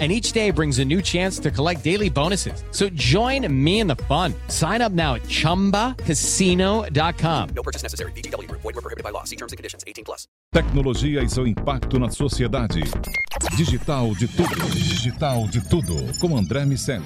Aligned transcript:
and 0.00 0.10
each 0.10 0.32
day 0.32 0.50
brings 0.50 0.80
a 0.80 0.84
new 0.84 1.00
chance 1.00 1.38
to 1.38 1.52
collect 1.52 1.84
daily 1.84 2.10
bonuses. 2.10 2.64
So 2.72 2.88
join 2.88 3.46
me 3.64 3.78
in 3.78 3.86
the 3.86 3.94
fun. 4.08 4.34
Sign 4.48 4.82
up 4.82 4.90
now 4.90 5.14
at 5.14 5.22
ChumbaCasino.com. 5.22 7.48
No 7.54 7.62
purchase 7.62 7.84
necessary. 7.84 8.10
BGW. 8.12 8.50
Void 8.50 8.64
were 8.64 8.72
prohibited 8.72 9.04
by 9.04 9.10
law. 9.10 9.22
See 9.22 9.36
terms 9.36 9.52
and 9.52 9.56
conditions. 9.56 9.84
18 9.86 10.04
plus. 10.04 10.26
Tecnologia 10.52 11.22
e 11.22 11.28
seu 11.28 11.46
impacto 11.46 11.98
na 11.98 12.10
sociedade. 12.10 12.82
Digital 13.56 14.14
de 14.14 14.28
tudo. 14.28 14.56
Digital 14.72 15.46
de 15.48 15.60
tudo. 15.68 16.18
Com 16.18 16.36
André 16.36 16.64
Miceli. 16.64 17.04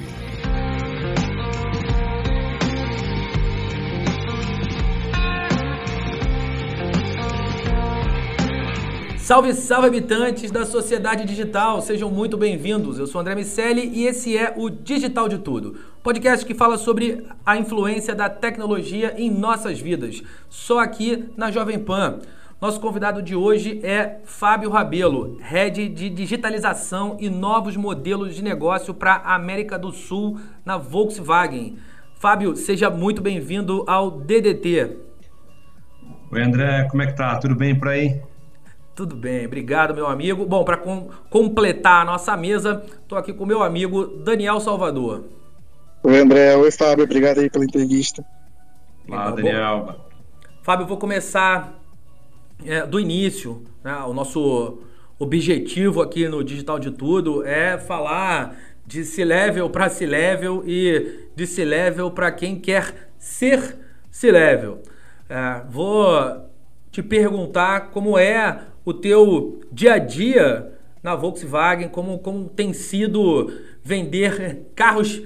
Salve, 9.29 9.53
salve 9.53 9.89
habitantes 9.89 10.51
da 10.51 10.65
sociedade 10.65 11.27
digital, 11.27 11.83
sejam 11.83 12.11
muito 12.11 12.35
bem-vindos. 12.39 12.99
Eu 12.99 13.07
sou 13.07 13.21
André 13.21 13.35
Miceli 13.35 13.87
e 13.93 14.07
esse 14.07 14.35
é 14.35 14.55
o 14.57 14.71
Digital 14.71 15.29
de 15.29 15.37
Tudo, 15.37 15.77
podcast 16.03 16.47
que 16.47 16.55
fala 16.55 16.79
sobre 16.79 17.27
a 17.45 17.55
influência 17.59 18.15
da 18.15 18.31
tecnologia 18.31 19.13
em 19.19 19.31
nossas 19.31 19.79
vidas, 19.79 20.23
só 20.49 20.79
aqui 20.79 21.29
na 21.37 21.51
Jovem 21.51 21.79
Pan. 21.79 22.21
Nosso 22.59 22.81
convidado 22.81 23.21
de 23.21 23.37
hoje 23.37 23.81
é 23.85 24.17
Fábio 24.25 24.71
Rabelo, 24.71 25.37
Head 25.43 25.91
de 25.91 26.09
Digitalização 26.09 27.19
e 27.21 27.29
Novos 27.29 27.77
Modelos 27.77 28.35
de 28.35 28.43
Negócio 28.43 28.95
para 28.95 29.13
a 29.13 29.35
América 29.35 29.79
do 29.79 29.93
Sul 29.93 30.41
na 30.65 30.79
Volkswagen. 30.79 31.77
Fábio, 32.15 32.57
seja 32.57 32.89
muito 32.89 33.21
bem-vindo 33.21 33.85
ao 33.87 34.11
DDT. 34.11 34.97
Oi 36.33 36.43
André, 36.43 36.85
como 36.85 37.03
é 37.03 37.07
que 37.09 37.15
tá? 37.15 37.37
Tudo 37.37 37.55
bem 37.55 37.79
por 37.79 37.89
aí? 37.89 38.23
Tudo 38.99 39.15
bem, 39.15 39.47
obrigado, 39.47 39.95
meu 39.95 40.09
amigo. 40.09 40.45
Bom, 40.45 40.65
para 40.65 40.77
com 40.77 41.09
completar 41.31 42.03
a 42.03 42.05
nossa 42.05 42.37
mesa, 42.37 42.85
estou 43.01 43.17
aqui 43.17 43.33
com 43.33 43.47
meu 43.47 43.63
amigo 43.63 44.05
Daniel 44.25 44.59
Salvador. 44.59 45.23
Oi, 46.03 46.19
André. 46.19 46.57
Oi, 46.57 46.69
Fábio. 46.73 47.05
Obrigado 47.05 47.39
aí 47.39 47.49
pela 47.49 47.65
entrevista. 47.65 48.27
Olá, 49.09 49.31
Daniel. 49.31 49.85
Bom, 49.87 49.95
Fábio, 50.65 50.85
vou 50.85 50.97
começar 50.97 51.79
é, 52.67 52.85
do 52.85 52.99
início. 52.99 53.63
Né? 53.85 53.95
O 53.99 54.13
nosso 54.13 54.81
objetivo 55.17 56.03
aqui 56.03 56.27
no 56.27 56.43
Digital 56.43 56.81
de 56.81 56.91
Tudo 56.91 57.47
é 57.47 57.79
falar 57.79 58.57
de 58.85 59.05
C-Level 59.05 59.71
para 59.71 59.89
C-Level 59.89 60.65
e 60.67 61.29
de 61.37 61.47
C-Level 61.47 62.11
para 62.11 62.33
quem 62.33 62.59
quer 62.59 63.13
ser 63.17 63.79
C-Level. 64.11 64.83
É, 65.31 65.63
vou 65.71 66.49
te 66.91 67.01
perguntar 67.01 67.91
como 67.93 68.19
é 68.19 68.67
o 68.91 68.95
teu 68.95 69.61
dia 69.71 69.95
a 69.95 69.99
dia 69.99 70.73
na 71.03 71.15
Volkswagen, 71.15 71.89
como, 71.89 72.19
como 72.19 72.49
tem 72.49 72.73
sido 72.73 73.53
vender 73.83 74.67
carros 74.75 75.23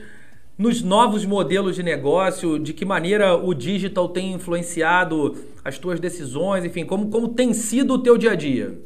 nos 0.59 0.83
novos 0.83 1.25
modelos 1.25 1.75
de 1.75 1.83
negócio, 1.83 2.59
de 2.59 2.73
que 2.73 2.85
maneira 2.85 3.35
o 3.35 3.55
digital 3.55 4.09
tem 4.09 4.33
influenciado 4.33 5.37
as 5.65 5.79
tuas 5.79 5.99
decisões, 5.99 6.65
enfim, 6.65 6.85
como, 6.85 7.09
como 7.09 7.29
tem 7.29 7.53
sido 7.53 7.95
o 7.95 7.99
teu 7.99 8.19
dia 8.19 8.33
a 8.33 8.35
dia? 8.35 8.79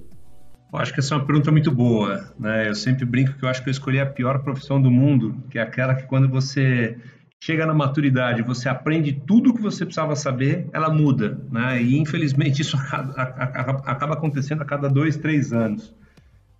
Eu 0.72 0.78
acho 0.78 0.92
que 0.92 1.00
essa 1.00 1.14
é 1.14 1.19
uma 1.19 1.24
pergunta 1.24 1.50
muito 1.50 1.70
boa. 1.70 2.32
Né? 2.38 2.69
Eu 2.69 2.74
sempre 2.74 3.04
brinco 3.04 3.32
que 3.38 3.44
eu 3.44 3.48
acho 3.48 3.62
que 3.62 3.69
eu 3.69 3.72
escolhi 3.72 3.98
a 3.98 4.06
pior 4.06 4.42
profissão 4.42 4.80
do 4.80 4.91
mundo, 4.91 5.36
que 5.50 5.58
é 5.58 5.62
aquela 5.62 5.94
que 5.94 6.04
quando 6.04 6.28
você 6.28 6.98
chega 7.42 7.66
na 7.66 7.74
maturidade, 7.74 8.42
você 8.42 8.69
aprende 8.69 9.12
tudo 9.12 9.50
o 9.50 9.54
que 9.54 9.62
você 9.62 9.84
precisava 9.84 10.16
saber, 10.16 10.69
ela 10.72 10.91
muda, 10.91 11.41
né? 11.50 11.82
E 11.82 11.98
infelizmente 11.98 12.60
isso 12.62 12.76
acaba 12.76 14.14
acontecendo 14.14 14.62
a 14.62 14.64
cada 14.64 14.88
dois, 14.88 15.16
três 15.16 15.52
anos. 15.52 15.94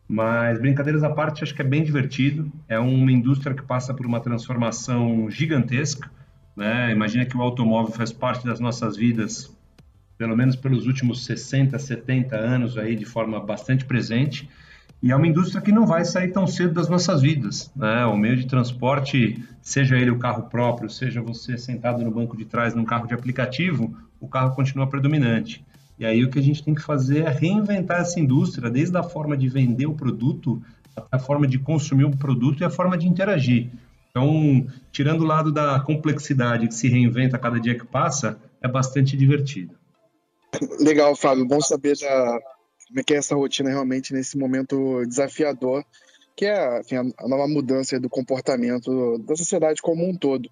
Mas 0.09 0.61
brincadeiras 0.61 1.03
à 1.03 1.11
parte, 1.11 1.43
acho 1.43 1.55
que 1.55 1.63
é 1.63 1.65
bem 1.65 1.83
divertido. 1.83 2.51
É 2.69 2.79
uma 2.79 3.11
indústria 3.11 3.55
que 3.55 3.63
passa 3.63 3.93
por 3.93 4.07
uma 4.07 4.21
transformação 4.21 5.29
gigantesca. 5.29 6.09
Né? 6.57 6.93
Imagina 6.93 7.27
que 7.27 7.37
o 7.37 7.43
automóvel 7.43 7.93
faz 7.93 8.13
parte 8.13 8.47
das 8.47 8.61
nossas 8.61 8.97
vidas, 8.97 9.55
pelo 10.17 10.37
menos 10.37 10.55
pelos 10.55 10.87
últimos 10.87 11.25
60, 11.25 11.77
70 11.79 12.37
anos 12.37 12.79
aí, 12.79 12.95
de 12.95 13.05
forma 13.05 13.41
bastante 13.41 13.85
presente. 13.85 14.49
E 15.03 15.13
é 15.13 15.17
uma 15.17 15.27
indústria 15.27 15.61
que 15.61 15.71
não 15.71 15.87
vai 15.87 16.05
sair 16.05 16.33
tão 16.33 16.47
cedo 16.47 16.75
das 16.75 16.89
nossas 16.89 17.21
vidas. 17.21 17.71
Né? 17.77 18.05
O 18.07 18.17
meio 18.17 18.37
de 18.37 18.47
transporte, 18.47 19.43
seja 19.61 19.97
ele 19.97 20.11
o 20.11 20.19
carro 20.19 20.45
próprio, 20.45 20.89
seja 20.89 21.21
você 21.21 21.59
sentado 21.59 22.03
no 22.03 22.11
banco 22.11 22.37
de 22.37 22.45
trás 22.45 22.75
num 22.75 22.85
carro 22.85 23.07
de 23.07 23.15
aplicativo, 23.15 23.95
o 24.21 24.27
carro 24.27 24.55
continua 24.55 24.87
predominante. 24.87 25.65
E 25.99 26.05
aí 26.05 26.25
o 26.25 26.31
que 26.31 26.39
a 26.39 26.43
gente 26.43 26.63
tem 26.63 26.75
que 26.75 26.83
fazer 26.83 27.25
é 27.25 27.31
reinventar 27.31 28.01
essa 28.01 28.19
indústria, 28.21 28.71
desde 28.71 28.97
a 28.97 29.03
forma 29.03 29.37
de 29.37 29.49
vender 29.49 29.87
o 29.87 29.95
produto, 29.95 30.63
a 31.11 31.19
forma 31.19 31.47
de 31.47 31.59
consumir 31.59 32.05
o 32.05 32.17
produto 32.17 32.61
e 32.61 32.65
a 32.65 32.71
forma 32.71 32.97
de 32.97 33.07
interagir. 33.07 33.71
Então, 34.11 34.67
tirando 34.91 35.21
o 35.23 35.27
lado 35.27 35.53
da 35.53 35.79
complexidade 35.81 36.69
que 36.69 36.75
se 36.75 36.89
reinventa 36.89 37.37
a 37.37 37.39
cada 37.39 37.61
dia 37.61 37.79
que 37.79 37.87
passa, 37.87 38.39
é 38.63 38.69
bastante 38.69 39.17
divertido. 39.17 39.75
Legal, 40.81 41.15
Fábio. 41.15 41.47
Bom 41.47 41.61
saber 41.61 41.97
da, 41.99 42.39
como 42.89 43.01
é 43.01 43.03
que 43.03 43.15
é 43.15 43.17
essa 43.17 43.35
rotina 43.35 43.71
realmente 43.71 44.13
nesse 44.13 44.39
momento 44.39 45.05
desafiador, 45.07 45.85
que 46.35 46.47
é 46.47 46.81
enfim, 46.81 46.97
a 46.97 47.29
nova 47.29 47.49
mudança 47.49 47.99
do 47.99 48.09
comportamento 48.09 49.19
da 49.19 49.37
sociedade 49.37 49.83
como 49.83 50.09
um 50.09 50.17
todo. 50.17 50.51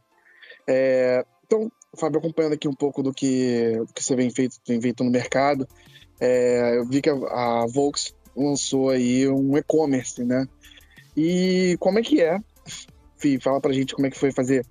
É, 0.67 1.25
então, 1.47 1.71
Fábio, 1.97 2.19
acompanhando 2.19 2.55
aqui 2.55 2.67
um 2.67 2.75
pouco 2.75 3.03
do 3.03 3.13
que, 3.13 3.73
do 3.77 3.93
que 3.93 4.03
você 4.03 4.17
vem 4.17 4.31
feito, 4.31 4.57
vem 4.67 4.81
feito 4.81 5.05
no 5.05 5.11
mercado, 5.11 5.69
é, 6.21 6.79
eu 6.79 6.87
vi 6.87 7.01
que 7.01 7.11
a, 7.11 7.15
a 7.15 7.67
Volks 7.67 8.15
lançou 8.35 8.91
aí 8.91 9.29
um 9.29 9.57
e-commerce, 9.57 10.25
né? 10.25 10.49
E 11.17 11.77
como 11.79 11.99
é 11.99 12.03
que 12.03 12.21
é? 12.21 12.41
Fih, 13.17 13.39
fala 13.39 13.61
pra 13.61 13.73
gente 13.73 13.95
como 13.95 14.07
é 14.07 14.11
que 14.11 14.19
foi 14.19 14.33
fazer 14.33 14.67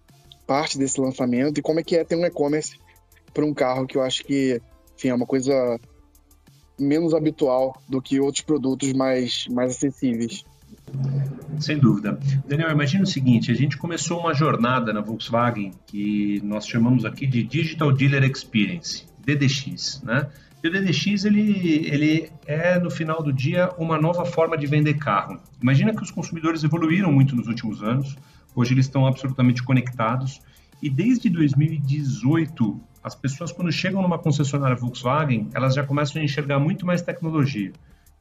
parte 0.45 0.77
desse 0.77 0.99
lançamento 0.99 1.59
e 1.59 1.61
como 1.61 1.79
é 1.79 1.83
que 1.83 1.95
é 1.95 2.03
ter 2.03 2.15
um 2.15 2.25
e-commerce 2.25 2.77
para 3.33 3.45
um 3.45 3.53
carro 3.53 3.87
que 3.87 3.97
eu 3.97 4.01
acho 4.01 4.23
que, 4.25 4.61
enfim, 4.95 5.09
é 5.09 5.15
uma 5.15 5.25
coisa 5.25 5.79
menos 6.79 7.13
habitual 7.13 7.81
do 7.87 8.01
que 8.01 8.19
outros 8.19 8.43
produtos 8.43 8.91
mais, 8.93 9.47
mais 9.49 9.71
acessíveis. 9.71 10.43
Sem 11.59 11.77
dúvida. 11.77 12.19
Daniel, 12.47 12.71
imagina 12.71 13.03
o 13.03 13.07
seguinte: 13.07 13.51
a 13.51 13.55
gente 13.55 13.77
começou 13.77 14.19
uma 14.19 14.33
jornada 14.33 14.91
na 14.91 15.01
Volkswagen 15.01 15.71
que 15.85 16.41
nós 16.43 16.67
chamamos 16.67 17.05
aqui 17.05 17.25
de 17.25 17.43
Digital 17.43 17.91
Dealer 17.91 18.23
Experience, 18.23 19.05
DDX, 19.25 20.01
né? 20.03 20.29
E 20.63 20.67
o 20.67 20.71
DDX 20.71 21.25
ele, 21.25 21.87
ele 21.87 22.31
é 22.45 22.79
no 22.79 22.89
final 22.89 23.21
do 23.21 23.33
dia 23.33 23.69
uma 23.77 23.99
nova 23.99 24.25
forma 24.25 24.57
de 24.57 24.65
vender 24.65 24.93
carro. 24.93 25.39
Imagina 25.61 25.93
que 25.93 26.01
os 26.01 26.09
consumidores 26.09 26.63
evoluíram 26.63 27.11
muito 27.11 27.35
nos 27.35 27.47
últimos 27.47 27.83
anos. 27.83 28.15
Hoje 28.55 28.73
eles 28.73 28.85
estão 28.85 29.05
absolutamente 29.05 29.61
conectados 29.61 30.39
e 30.81 30.89
desde 30.89 31.29
2018 31.29 32.79
as 33.03 33.13
pessoas 33.15 33.51
quando 33.51 33.71
chegam 33.71 34.01
numa 34.01 34.17
concessionária 34.17 34.75
Volkswagen, 34.75 35.49
elas 35.53 35.75
já 35.75 35.83
começam 35.83 36.21
a 36.21 36.25
enxergar 36.25 36.59
muito 36.59 36.85
mais 36.85 37.01
tecnologia. 37.01 37.73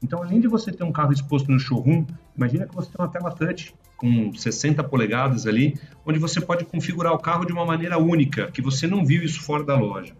Então, 0.02 0.20
além 0.22 0.40
de 0.40 0.48
você 0.48 0.72
ter 0.72 0.82
um 0.82 0.90
carro 0.90 1.12
exposto 1.12 1.50
no 1.50 1.60
showroom, 1.60 2.04
imagina 2.36 2.66
que 2.66 2.74
você 2.74 2.90
tem 2.90 2.96
uma 2.98 3.08
tela 3.08 3.30
touch 3.30 3.72
com 3.96 4.34
60 4.34 4.82
polegadas 4.82 5.46
ali, 5.46 5.78
onde 6.04 6.18
você 6.18 6.40
pode 6.40 6.64
configurar 6.64 7.12
o 7.12 7.18
carro 7.18 7.44
de 7.44 7.52
uma 7.52 7.64
maneira 7.64 7.98
única, 7.98 8.50
que 8.50 8.60
você 8.60 8.88
não 8.88 9.04
viu 9.04 9.22
isso 9.22 9.40
fora 9.40 9.62
da 9.62 9.76
loja. 9.76 10.12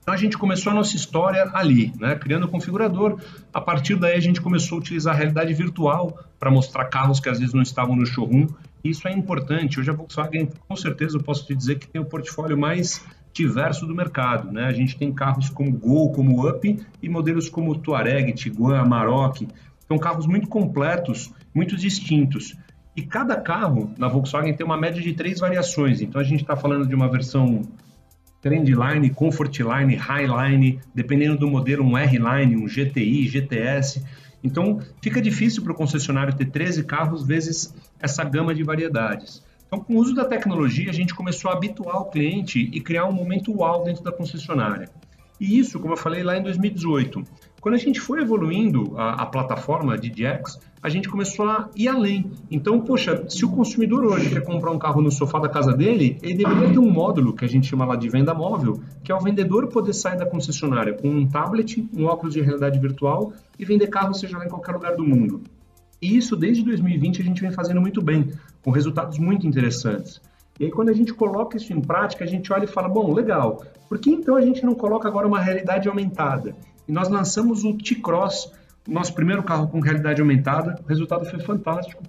Então 0.00 0.14
a 0.14 0.16
gente 0.18 0.36
começou 0.36 0.70
a 0.70 0.74
nossa 0.74 0.94
história 0.94 1.50
ali, 1.54 1.92
né? 1.98 2.14
criando 2.14 2.44
o 2.44 2.48
configurador. 2.48 3.18
A 3.52 3.60
partir 3.60 3.96
daí 3.96 4.14
a 4.14 4.20
gente 4.20 4.40
começou 4.40 4.76
a 4.76 4.80
utilizar 4.80 5.14
a 5.14 5.16
realidade 5.16 5.52
virtual 5.54 6.16
para 6.38 6.50
mostrar 6.50 6.84
carros 6.84 7.18
que 7.18 7.28
às 7.28 7.38
vezes 7.38 7.54
não 7.54 7.62
estavam 7.62 7.96
no 7.96 8.04
showroom. 8.04 8.46
Isso 8.84 9.08
é 9.08 9.12
importante. 9.12 9.80
Hoje 9.80 9.90
a 9.90 9.94
Volkswagen, 9.94 10.50
com 10.68 10.76
certeza, 10.76 11.16
eu 11.16 11.22
posso 11.22 11.46
te 11.46 11.54
dizer 11.54 11.78
que 11.78 11.88
tem 11.88 12.02
o 12.02 12.04
portfólio 12.04 12.56
mais 12.56 13.02
diverso 13.34 13.84
do 13.86 13.94
mercado. 13.94 14.50
Né? 14.50 14.64
A 14.64 14.72
gente 14.72 14.96
tem 14.96 15.12
carros 15.12 15.50
como 15.50 15.72
Gol, 15.72 16.12
como 16.12 16.48
Up 16.48 16.78
e 17.02 17.08
modelos 17.08 17.48
como 17.48 17.76
Touareg, 17.76 18.32
Tiguan, 18.32 18.78
Amarok. 18.78 19.46
São 19.86 19.98
carros 19.98 20.26
muito 20.26 20.48
completos, 20.48 21.32
muito 21.54 21.76
distintos. 21.76 22.56
E 22.96 23.02
cada 23.02 23.36
carro 23.36 23.92
na 23.98 24.08
Volkswagen 24.08 24.54
tem 24.54 24.64
uma 24.64 24.76
média 24.76 25.02
de 25.02 25.12
três 25.12 25.40
variações. 25.40 26.00
Então 26.00 26.20
a 26.20 26.24
gente 26.24 26.42
está 26.42 26.56
falando 26.56 26.86
de 26.86 26.94
uma 26.94 27.10
versão 27.10 27.62
Trendline, 28.40 29.10
Comfortline, 29.10 29.96
Highline, 29.96 30.80
dependendo 30.94 31.36
do 31.36 31.48
modelo, 31.48 31.84
um 31.84 31.98
R-Line, 31.98 32.56
um 32.56 32.66
GTI, 32.66 33.26
GTS. 33.26 34.04
Então 34.44 34.78
fica 35.02 35.20
difícil 35.20 35.62
para 35.64 35.72
o 35.72 35.74
concessionário 35.74 36.34
ter 36.34 36.46
13 36.46 36.84
carros 36.84 37.26
vezes 37.26 37.74
essa 37.98 38.22
gama 38.22 38.54
de 38.54 38.62
variedades. 38.62 39.42
Então, 39.66 39.80
com 39.80 39.94
o 39.94 39.98
uso 39.98 40.14
da 40.14 40.24
tecnologia, 40.24 40.90
a 40.90 40.94
gente 40.94 41.14
começou 41.14 41.50
a 41.50 41.54
habituar 41.54 42.00
o 42.00 42.06
cliente 42.06 42.70
e 42.72 42.80
criar 42.80 43.06
um 43.06 43.12
momento 43.12 43.52
uau 43.52 43.84
dentro 43.84 44.04
da 44.04 44.12
concessionária. 44.12 44.88
E 45.40 45.58
isso, 45.58 45.80
como 45.80 45.94
eu 45.94 45.96
falei 45.96 46.22
lá 46.22 46.36
em 46.36 46.42
2018, 46.42 47.22
Quando 47.60 47.76
a 47.76 47.78
gente 47.78 47.98
foi 47.98 48.20
evoluindo 48.20 48.92
a, 48.94 49.22
a 49.22 49.26
plataforma 49.26 49.96
de 49.96 50.10
DX, 50.10 50.60
a 50.82 50.90
gente 50.90 51.08
começou 51.08 51.46
a 51.48 51.70
ir 51.74 51.88
além. 51.88 52.30
Então, 52.50 52.78
poxa, 52.78 53.24
se 53.26 53.42
o 53.42 53.50
consumidor 53.50 54.04
hoje 54.04 54.28
quer 54.28 54.42
comprar 54.42 54.70
um 54.70 54.78
carro 54.78 55.00
no 55.00 55.10
sofá 55.10 55.38
da 55.38 55.48
casa 55.48 55.72
dele, 55.72 56.18
ele 56.22 56.34
deveria 56.34 56.70
ter 56.70 56.78
um 56.78 56.90
módulo 56.90 57.32
que 57.32 57.42
a 57.42 57.48
gente 57.48 57.66
chama 57.66 57.86
lá 57.86 57.96
de 57.96 58.06
venda 58.06 58.34
móvel, 58.34 58.82
que 59.02 59.10
é 59.10 59.14
o 59.14 59.18
vendedor 59.18 59.68
poder 59.68 59.94
sair 59.94 60.18
da 60.18 60.26
concessionária 60.26 60.92
com 60.92 61.08
um 61.08 61.26
tablet, 61.26 61.88
um 61.96 62.04
óculos 62.04 62.34
de 62.34 62.42
realidade 62.42 62.78
virtual 62.78 63.32
e 63.58 63.64
vender 63.64 63.86
carro 63.86 64.12
seja 64.12 64.36
lá 64.36 64.44
em 64.44 64.50
qualquer 64.50 64.72
lugar 64.72 64.94
do 64.94 65.02
mundo. 65.02 65.40
E 66.02 66.18
isso 66.18 66.36
desde 66.36 66.62
2020 66.62 67.22
a 67.22 67.24
gente 67.24 67.40
vem 67.40 67.50
fazendo 67.50 67.80
muito 67.80 68.02
bem, 68.02 68.30
com 68.64 68.70
resultados 68.70 69.18
muito 69.18 69.46
interessantes. 69.46 70.20
E 70.58 70.64
aí, 70.64 70.70
quando 70.70 70.88
a 70.88 70.94
gente 70.94 71.12
coloca 71.12 71.56
isso 71.56 71.72
em 71.72 71.80
prática, 71.80 72.24
a 72.24 72.26
gente 72.26 72.52
olha 72.52 72.64
e 72.64 72.68
fala: 72.68 72.88
bom, 72.88 73.12
legal, 73.12 73.62
por 73.88 73.98
que 73.98 74.10
então 74.10 74.34
a 74.34 74.40
gente 74.40 74.64
não 74.64 74.74
coloca 74.74 75.06
agora 75.06 75.26
uma 75.26 75.40
realidade 75.40 75.88
aumentada? 75.88 76.56
E 76.88 76.92
nós 76.92 77.08
lançamos 77.08 77.64
o 77.64 77.74
T-Cross, 77.76 78.52
nosso 78.88 79.14
primeiro 79.14 79.42
carro 79.42 79.68
com 79.68 79.80
realidade 79.80 80.20
aumentada. 80.20 80.80
O 80.84 80.88
resultado 80.88 81.24
foi 81.26 81.40
fantástico. 81.40 82.02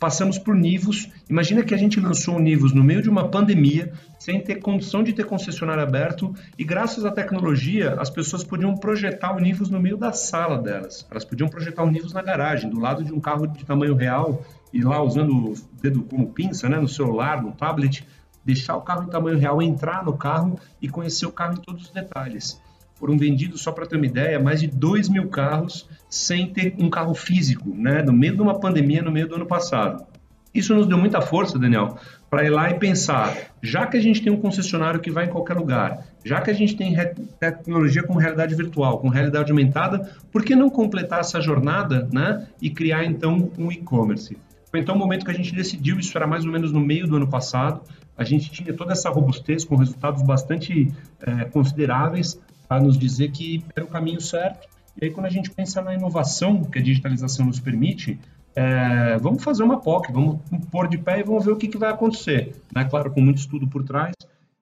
Passamos 0.00 0.38
por 0.38 0.54
Nivus. 0.54 1.10
Imagina 1.28 1.62
que 1.62 1.74
a 1.74 1.76
gente 1.76 2.00
lançou 2.00 2.36
o 2.36 2.40
Nivus 2.40 2.72
no 2.72 2.82
meio 2.82 3.02
de 3.02 3.10
uma 3.10 3.28
pandemia, 3.28 3.92
sem 4.18 4.40
ter 4.40 4.54
condição 4.54 5.02
de 5.02 5.12
ter 5.12 5.26
concessionário 5.26 5.82
aberto, 5.82 6.34
e 6.58 6.64
graças 6.64 7.04
à 7.04 7.10
tecnologia, 7.10 7.96
as 8.00 8.08
pessoas 8.08 8.42
podiam 8.42 8.74
projetar 8.74 9.36
o 9.36 9.38
Nivus 9.38 9.68
no 9.68 9.78
meio 9.78 9.98
da 9.98 10.10
sala 10.10 10.56
delas. 10.56 11.06
Elas 11.10 11.26
podiam 11.26 11.50
projetar 11.50 11.82
o 11.82 11.90
Nivus 11.90 12.14
na 12.14 12.22
garagem, 12.22 12.70
do 12.70 12.80
lado 12.80 13.04
de 13.04 13.12
um 13.12 13.20
carro 13.20 13.46
de 13.46 13.62
tamanho 13.62 13.94
real, 13.94 14.42
e 14.72 14.82
lá 14.82 15.02
usando 15.02 15.34
o 15.34 15.54
dedo 15.82 16.02
como 16.04 16.32
pinça, 16.32 16.66
né, 16.66 16.78
no 16.78 16.88
celular, 16.88 17.42
no 17.42 17.52
tablet, 17.52 18.08
deixar 18.42 18.76
o 18.76 18.80
carro 18.80 19.02
em 19.02 19.10
tamanho 19.10 19.36
real, 19.36 19.60
entrar 19.60 20.02
no 20.02 20.16
carro 20.16 20.58
e 20.80 20.88
conhecer 20.88 21.26
o 21.26 21.32
carro 21.32 21.58
em 21.58 21.60
todos 21.60 21.82
os 21.82 21.90
detalhes 21.90 22.58
foram 23.00 23.16
vendidos, 23.16 23.62
só 23.62 23.72
para 23.72 23.86
ter 23.86 23.96
uma 23.96 24.04
ideia, 24.04 24.38
mais 24.38 24.60
de 24.60 24.66
2 24.66 25.08
mil 25.08 25.28
carros 25.28 25.88
sem 26.08 26.52
ter 26.52 26.74
um 26.78 26.90
carro 26.90 27.14
físico, 27.14 27.74
né? 27.74 28.02
No 28.02 28.12
meio 28.12 28.36
de 28.36 28.42
uma 28.42 28.60
pandemia, 28.60 29.00
no 29.00 29.10
meio 29.10 29.26
do 29.26 29.36
ano 29.36 29.46
passado. 29.46 30.04
Isso 30.52 30.74
nos 30.74 30.86
deu 30.86 30.98
muita 30.98 31.20
força, 31.20 31.58
Daniel, 31.58 31.96
para 32.28 32.44
ir 32.44 32.50
lá 32.50 32.68
e 32.70 32.74
pensar, 32.74 33.34
já 33.62 33.86
que 33.86 33.96
a 33.96 34.00
gente 34.00 34.20
tem 34.20 34.32
um 34.32 34.40
concessionário 34.40 35.00
que 35.00 35.10
vai 35.10 35.26
em 35.26 35.28
qualquer 35.28 35.54
lugar, 35.54 36.04
já 36.24 36.40
que 36.40 36.50
a 36.50 36.52
gente 36.52 36.76
tem 36.76 36.94
tecnologia 37.38 38.02
com 38.02 38.14
realidade 38.14 38.54
virtual, 38.54 38.98
com 38.98 39.08
realidade 39.08 39.50
aumentada, 39.50 40.12
por 40.30 40.44
que 40.44 40.54
não 40.54 40.68
completar 40.68 41.20
essa 41.20 41.40
jornada, 41.40 42.08
né? 42.12 42.48
E 42.60 42.68
criar 42.68 43.04
então 43.04 43.50
um 43.56 43.70
e-commerce? 43.70 44.36
Foi 44.70 44.80
então 44.80 44.94
o 44.94 44.98
momento 44.98 45.24
que 45.24 45.30
a 45.30 45.34
gente 45.34 45.54
decidiu, 45.54 45.98
isso 45.98 46.16
era 46.18 46.26
mais 46.26 46.44
ou 46.44 46.52
menos 46.52 46.72
no 46.72 46.80
meio 46.80 47.06
do 47.06 47.16
ano 47.16 47.28
passado, 47.28 47.80
a 48.16 48.24
gente 48.24 48.50
tinha 48.50 48.72
toda 48.74 48.92
essa 48.92 49.08
robustez 49.08 49.64
com 49.64 49.76
resultados 49.76 50.22
bastante 50.22 50.92
é, 51.20 51.44
consideráveis, 51.44 52.38
para 52.70 52.80
nos 52.80 52.96
dizer 52.96 53.32
que 53.32 53.64
era 53.74 53.84
o 53.84 53.88
caminho 53.88 54.20
certo. 54.20 54.68
E 54.96 55.04
aí, 55.04 55.10
quando 55.10 55.26
a 55.26 55.30
gente 55.30 55.50
pensa 55.50 55.82
na 55.82 55.92
inovação 55.92 56.62
que 56.62 56.78
a 56.78 56.82
digitalização 56.82 57.46
nos 57.46 57.58
permite, 57.58 58.16
é, 58.54 59.18
vamos 59.18 59.42
fazer 59.42 59.64
uma 59.64 59.80
POC, 59.80 60.12
vamos 60.12 60.38
pôr 60.70 60.86
de 60.86 60.96
pé 60.96 61.18
e 61.18 61.24
vamos 61.24 61.44
ver 61.44 61.50
o 61.50 61.56
que, 61.56 61.66
que 61.66 61.76
vai 61.76 61.90
acontecer. 61.90 62.54
Né? 62.72 62.84
Claro, 62.84 63.10
com 63.10 63.20
muito 63.20 63.38
estudo 63.38 63.66
por 63.66 63.82
trás, 63.82 64.14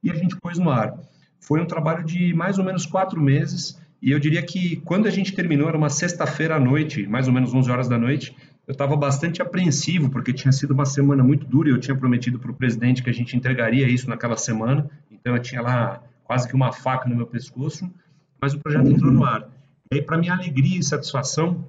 e 0.02 0.10
a 0.10 0.14
gente 0.14 0.34
pôs 0.36 0.58
no 0.58 0.70
ar. 0.70 0.98
Foi 1.38 1.60
um 1.60 1.66
trabalho 1.66 2.02
de 2.02 2.32
mais 2.32 2.58
ou 2.58 2.64
menos 2.64 2.86
quatro 2.86 3.20
meses, 3.20 3.78
e 4.00 4.10
eu 4.10 4.18
diria 4.18 4.40
que 4.40 4.76
quando 4.86 5.06
a 5.06 5.10
gente 5.10 5.34
terminou, 5.34 5.68
era 5.68 5.76
uma 5.76 5.90
sexta-feira 5.90 6.56
à 6.56 6.60
noite, 6.60 7.06
mais 7.06 7.28
ou 7.28 7.34
menos 7.34 7.52
11 7.52 7.70
horas 7.70 7.88
da 7.90 7.98
noite, 7.98 8.34
eu 8.66 8.72
estava 8.72 8.96
bastante 8.96 9.42
apreensivo, 9.42 10.08
porque 10.08 10.32
tinha 10.32 10.52
sido 10.52 10.70
uma 10.70 10.86
semana 10.86 11.22
muito 11.22 11.46
dura 11.46 11.68
e 11.68 11.72
eu 11.72 11.78
tinha 11.78 11.94
prometido 11.94 12.38
para 12.38 12.50
o 12.50 12.54
presidente 12.54 13.02
que 13.02 13.10
a 13.10 13.14
gente 13.14 13.36
entregaria 13.36 13.86
isso 13.86 14.08
naquela 14.08 14.36
semana, 14.38 14.88
então 15.12 15.36
eu 15.36 15.42
tinha 15.42 15.60
lá 15.60 16.02
quase 16.28 16.46
que 16.46 16.54
uma 16.54 16.70
faca 16.70 17.08
no 17.08 17.16
meu 17.16 17.26
pescoço, 17.26 17.90
mas 18.38 18.52
o 18.52 18.58
projeto 18.58 18.86
entrou 18.86 19.10
no 19.10 19.24
ar. 19.24 19.48
E 19.90 19.96
aí, 19.96 20.02
para 20.02 20.18
minha 20.18 20.34
alegria 20.34 20.78
e 20.78 20.82
satisfação, 20.82 21.64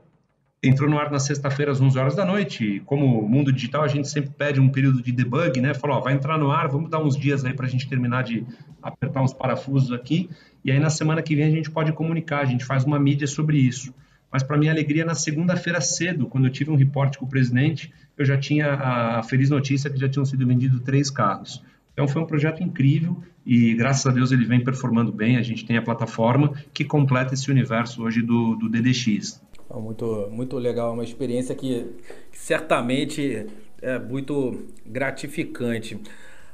entrou 0.62 0.90
no 0.90 1.00
ar 1.00 1.10
na 1.10 1.18
sexta-feira 1.18 1.72
às 1.72 1.80
11 1.80 1.98
horas 1.98 2.16
da 2.16 2.26
noite. 2.26 2.66
E 2.66 2.80
como 2.82 3.22
mundo 3.22 3.54
digital, 3.54 3.84
a 3.84 3.88
gente 3.88 4.10
sempre 4.10 4.32
pede 4.32 4.60
um 4.60 4.68
período 4.68 5.02
de 5.02 5.14
debug, 5.14 5.62
né? 5.62 5.74
Falou, 5.74 5.96
ó, 5.96 6.02
vai 6.02 6.12
entrar 6.12 6.38
no 6.38 6.52
ar, 6.52 6.68
vamos 6.68 6.90
dar 6.90 7.02
uns 7.02 7.16
dias 7.16 7.46
aí 7.46 7.54
para 7.54 7.68
a 7.68 7.70
gente 7.70 7.88
terminar 7.88 8.24
de 8.24 8.46
apertar 8.84 9.22
uns 9.22 9.34
parafusos 9.34 9.94
aqui. 9.94 10.30
E 10.64 10.70
aí, 10.70 10.78
na 10.78 10.90
semana 10.90 11.22
que 11.22 11.34
vem, 11.38 11.46
a 11.46 11.52
gente 11.52 11.72
pode 11.72 11.94
comunicar, 11.94 12.42
a 12.42 12.46
gente 12.46 12.66
faz 12.66 12.84
uma 12.84 13.00
mídia 13.00 13.28
sobre 13.28 13.58
isso. 13.58 13.96
Mas, 14.30 14.44
para 14.44 14.58
minha 14.58 14.74
alegria, 14.74 15.06
na 15.06 15.16
segunda-feira 15.16 15.80
cedo, 15.80 16.28
quando 16.28 16.48
eu 16.48 16.52
tive 16.52 16.70
um 16.70 16.76
reporte 16.76 17.18
com 17.18 17.24
o 17.24 17.30
presidente, 17.30 17.94
eu 18.18 18.26
já 18.26 18.38
tinha 18.38 18.74
a 18.74 19.24
feliz 19.24 19.50
notícia 19.50 19.90
que 19.90 19.98
já 19.98 20.10
tinham 20.10 20.26
sido 20.26 20.46
vendidos 20.46 20.82
três 20.82 21.10
carros. 21.10 21.64
Então 22.00 22.08
foi 22.08 22.22
um 22.22 22.26
projeto 22.26 22.64
incrível 22.64 23.18
e 23.46 23.74
graças 23.74 24.06
a 24.06 24.10
Deus 24.10 24.32
ele 24.32 24.46
vem 24.46 24.64
performando 24.64 25.12
bem. 25.12 25.36
A 25.36 25.42
gente 25.42 25.66
tem 25.66 25.76
a 25.76 25.82
plataforma 25.82 26.54
que 26.74 26.86
completa 26.86 27.34
esse 27.34 27.52
universo 27.52 28.02
hoje 28.02 28.22
do, 28.22 28.56
do 28.56 28.70
DDX. 28.70 29.44
Muito, 29.70 30.30
muito 30.32 30.58
legal, 30.58 30.94
uma 30.94 31.04
experiência 31.04 31.54
que 31.54 31.88
certamente 32.32 33.48
é 33.82 34.00
muito 34.00 34.66
gratificante. 34.86 36.00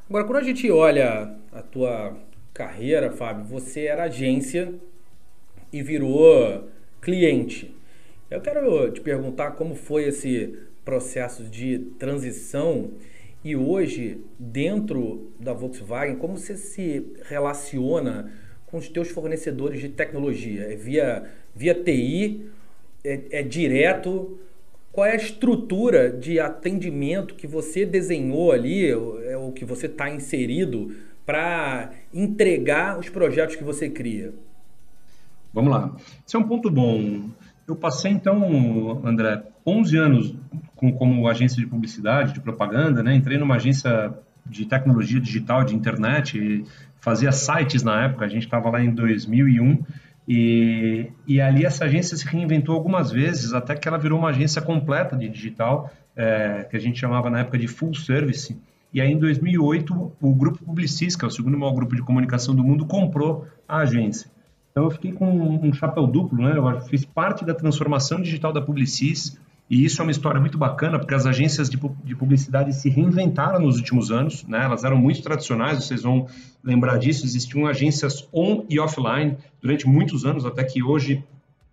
Agora, 0.10 0.24
quando 0.24 0.40
a 0.40 0.44
gente 0.44 0.72
olha 0.72 1.36
a 1.54 1.62
tua 1.62 2.18
carreira, 2.52 3.12
Fábio, 3.12 3.46
você 3.46 3.82
era 3.82 4.06
agência 4.06 4.74
e 5.72 5.84
virou 5.84 6.68
cliente. 7.00 7.72
Eu 8.32 8.42
quero 8.42 8.90
te 8.90 9.00
perguntar 9.00 9.52
como 9.52 9.76
foi 9.76 10.06
esse 10.06 10.58
processo 10.84 11.44
de 11.44 11.78
transição 12.00 12.90
e 13.46 13.56
hoje, 13.56 14.26
dentro 14.40 15.32
da 15.40 15.54
Volkswagen, 15.54 16.16
como 16.16 16.36
você 16.36 16.58
se 16.58 17.14
relaciona 17.30 18.32
com 18.66 18.76
os 18.80 18.90
teus 18.90 19.10
fornecedores 19.10 19.80
de 19.80 19.90
tecnologia? 19.90 20.64
É 20.64 20.76
via, 20.76 21.30
via 21.56 21.76
TI? 21.76 22.50
É, 23.04 23.22
é 23.30 23.44
direto? 23.44 24.40
Qual 24.92 25.06
é 25.06 25.12
a 25.12 25.16
estrutura 25.16 26.10
de 26.10 26.40
atendimento 26.40 27.36
que 27.36 27.46
você 27.46 27.86
desenhou 27.86 28.52
ali, 28.52 28.90
é 28.90 29.38
o 29.38 29.52
que 29.52 29.64
você 29.64 29.86
está 29.86 30.10
inserido, 30.10 30.96
para 31.24 31.92
entregar 32.12 32.98
os 32.98 33.10
projetos 33.10 33.56
que 33.56 33.64
você 33.64 33.88
cria? 33.88 34.34
Vamos 35.54 35.70
lá. 35.70 35.96
Esse 36.26 36.36
é 36.36 36.40
um 36.40 36.48
ponto 36.48 36.72
bom. 36.72 37.30
Eu 37.68 37.76
passei, 37.76 38.12
então, 38.12 39.06
André, 39.06 39.44
11 39.64 39.98
anos 39.98 40.36
com, 40.76 40.92
como 40.92 41.28
agência 41.28 41.58
de 41.58 41.68
publicidade, 41.68 42.34
de 42.34 42.40
propaganda, 42.40 43.02
né? 43.02 43.16
Entrei 43.16 43.38
numa 43.38 43.56
agência 43.56 44.14
de 44.46 44.66
tecnologia 44.66 45.20
digital, 45.20 45.64
de 45.64 45.76
internet, 45.76 46.64
fazia 47.00 47.32
sites 47.32 47.84
na 47.84 48.06
época, 48.06 48.26
a 48.26 48.28
gente 48.28 48.44
estava 48.44 48.70
lá 48.70 48.82
em 48.82 48.94
2001, 48.94 49.84
e, 50.28 51.12
e 51.28 51.40
ali 51.40 51.66
essa 51.66 51.86
agência 51.86 52.18
se 52.18 52.26
reinventou 52.28 52.76
algumas 52.76 53.12
vezes, 53.12 53.54
até 53.54 53.76
que 53.76 53.88
ela 53.88 53.98
virou 53.98 54.20
uma 54.20 54.30
agência 54.30 54.62
completa 54.62 55.16
de 55.16 55.30
digital, 55.30 55.92
é, 56.16 56.66
que 56.70 56.76
a 56.76 56.80
gente 56.80 57.00
chamava 57.00 57.30
na 57.30 57.40
época 57.40 57.58
de 57.58 57.68
full 57.68 57.94
service, 57.94 58.58
e 58.94 59.02
aí 59.02 59.12
em 59.12 59.20
2008 59.20 60.14
o 60.22 60.34
Grupo 60.34 60.64
Publicis, 60.64 61.16
que 61.16 61.26
é 61.26 61.28
o 61.28 61.32
segundo 61.32 61.58
maior 61.58 61.74
grupo 61.74 61.96
de 61.96 62.02
comunicação 62.02 62.56
do 62.56 62.64
mundo, 62.64 62.86
comprou 62.86 63.48
a 63.68 63.80
agência. 63.80 64.30
Então 64.72 64.86
eu 64.86 64.92
fiquei 64.92 65.12
com 65.12 65.28
um 65.30 65.74
chapéu 65.74 66.08
duplo, 66.08 66.44
né? 66.44 66.58
Eu 66.58 66.82
fiz 66.82 67.06
parte 67.06 67.46
da 67.46 67.54
transformação 67.54 68.22
digital 68.22 68.52
da 68.52 68.62
Publicis, 68.62 69.38
e 69.70 69.84
isso 69.84 70.02
é 70.02 70.04
uma 70.04 70.12
história 70.12 70.40
muito 70.40 70.58
bacana, 70.58 71.00
porque 71.00 71.16
as 71.16 71.26
agências 71.26 71.70
de, 71.70 71.80
de 72.04 72.16
publicidade 72.16 72.72
se 72.74 72.90
reinventaram 72.90 73.60
nos 73.60 73.78
últimos 73.78 74.12
anos, 74.12 74.46
né? 74.46 74.64
Elas 74.64 74.84
eram 74.84 74.98
muito 74.98 75.22
tradicionais, 75.24 75.84
vocês 75.84 76.04
vão 76.04 76.28
lembrar 76.64 76.98
disso, 76.98 77.26
existiam 77.26 77.66
agências 77.66 78.28
on 78.32 78.64
e 78.70 78.80
offline 78.80 79.38
durante 79.62 79.88
muitos 79.88 80.24
anos, 80.24 80.46
até 80.46 80.64
que 80.64 80.84
hoje 80.84 81.24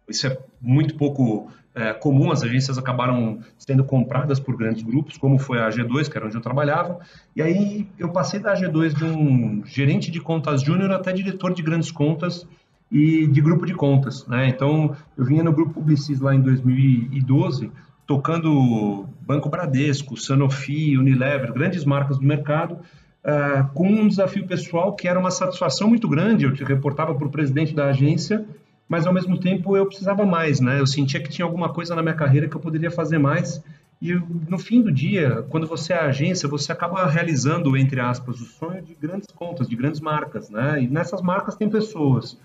isso 0.09 0.27
é 0.27 0.39
muito 0.61 0.95
pouco 0.95 1.51
é, 1.75 1.93
comum, 1.93 2.31
as 2.31 2.43
agências 2.43 2.79
acabaram 2.79 3.41
sendo 3.59 3.85
compradas 3.85 4.41
por 4.41 4.57
grandes 4.57 4.83
grupos, 4.83 5.17
como 5.17 5.39
foi 5.39 5.61
a 5.61 5.69
G2, 5.69 6.11
que 6.11 6.17
era 6.17 6.27
onde 6.27 6.37
eu 6.37 6.41
trabalhava, 6.41 6.99
e 7.37 7.43
aí 7.43 7.89
eu 7.99 8.11
passei 8.11 8.41
da 8.41 8.55
G2 8.55 8.95
de 8.95 9.05
um 9.05 9.63
gerente 9.67 10.11
de 10.11 10.21
contas 10.21 10.63
júnior 10.63 10.91
até 10.93 11.13
diretor 11.13 11.55
de 11.55 11.63
grandes 11.63 11.91
contas, 11.91 12.47
e 12.93 13.27
de 13.27 13.41
grupo 13.41 13.65
de 13.65 13.73
contas. 13.73 14.27
Né? 14.27 14.49
Então, 14.49 14.95
eu 15.17 15.25
vinha 15.25 15.43
no 15.43 15.51
grupo 15.51 15.73
Publicis 15.73 16.21
lá 16.21 16.35
em 16.35 16.43
2012, 16.43 17.73
tocando 18.07 19.07
Banco 19.23 19.49
Bradesco, 19.49 20.15
Sanofi, 20.17 20.99
Unilever, 20.99 21.55
grandes 21.55 21.87
marcas 21.87 22.19
do 22.19 22.25
mercado, 22.25 22.75
uh, 22.75 23.67
com 23.73 23.89
um 23.89 24.07
desafio 24.07 24.47
pessoal 24.47 24.95
que 24.95 25.09
era 25.09 25.19
uma 25.19 25.31
satisfação 25.31 25.89
muito 25.89 26.07
grande. 26.07 26.45
Eu 26.45 26.53
te 26.53 26.63
reportava 26.63 27.15
para 27.15 27.27
o 27.27 27.31
presidente 27.31 27.75
da 27.75 27.87
agência, 27.87 28.45
mas 28.87 29.07
ao 29.07 29.15
mesmo 29.15 29.41
tempo 29.41 29.75
eu 29.75 29.87
precisava 29.87 30.27
mais. 30.27 30.61
Né? 30.61 30.79
Eu 30.79 30.87
sentia 30.87 31.23
que 31.23 31.31
tinha 31.31 31.47
alguma 31.47 31.71
coisa 31.71 31.97
na 31.97 32.03
minha 32.03 32.15
carreira 32.15 32.47
que 32.47 32.55
eu 32.55 32.61
poderia 32.61 32.91
fazer 32.91 33.17
mais. 33.17 33.65
E 34.03 34.13
no 34.49 34.59
fim 34.59 34.83
do 34.83 34.93
dia, 34.93 35.47
quando 35.49 35.67
você 35.67 35.95
é 35.95 35.99
agência, 35.99 36.47
você 36.47 36.73
acaba 36.73 37.07
realizando, 37.07 37.75
entre 37.75 38.01
aspas, 38.01 38.39
o 38.41 38.45
sonho 38.45 38.83
de 38.83 38.95
grandes 38.95 39.29
contas, 39.35 39.67
de 39.67 39.77
grandes 39.77 40.01
marcas. 40.01 40.51
Né? 40.51 40.83
E 40.83 40.89
nessas 40.89 41.23
marcas 41.23 41.57
tem 41.57 41.71
pessoas. 41.71 42.37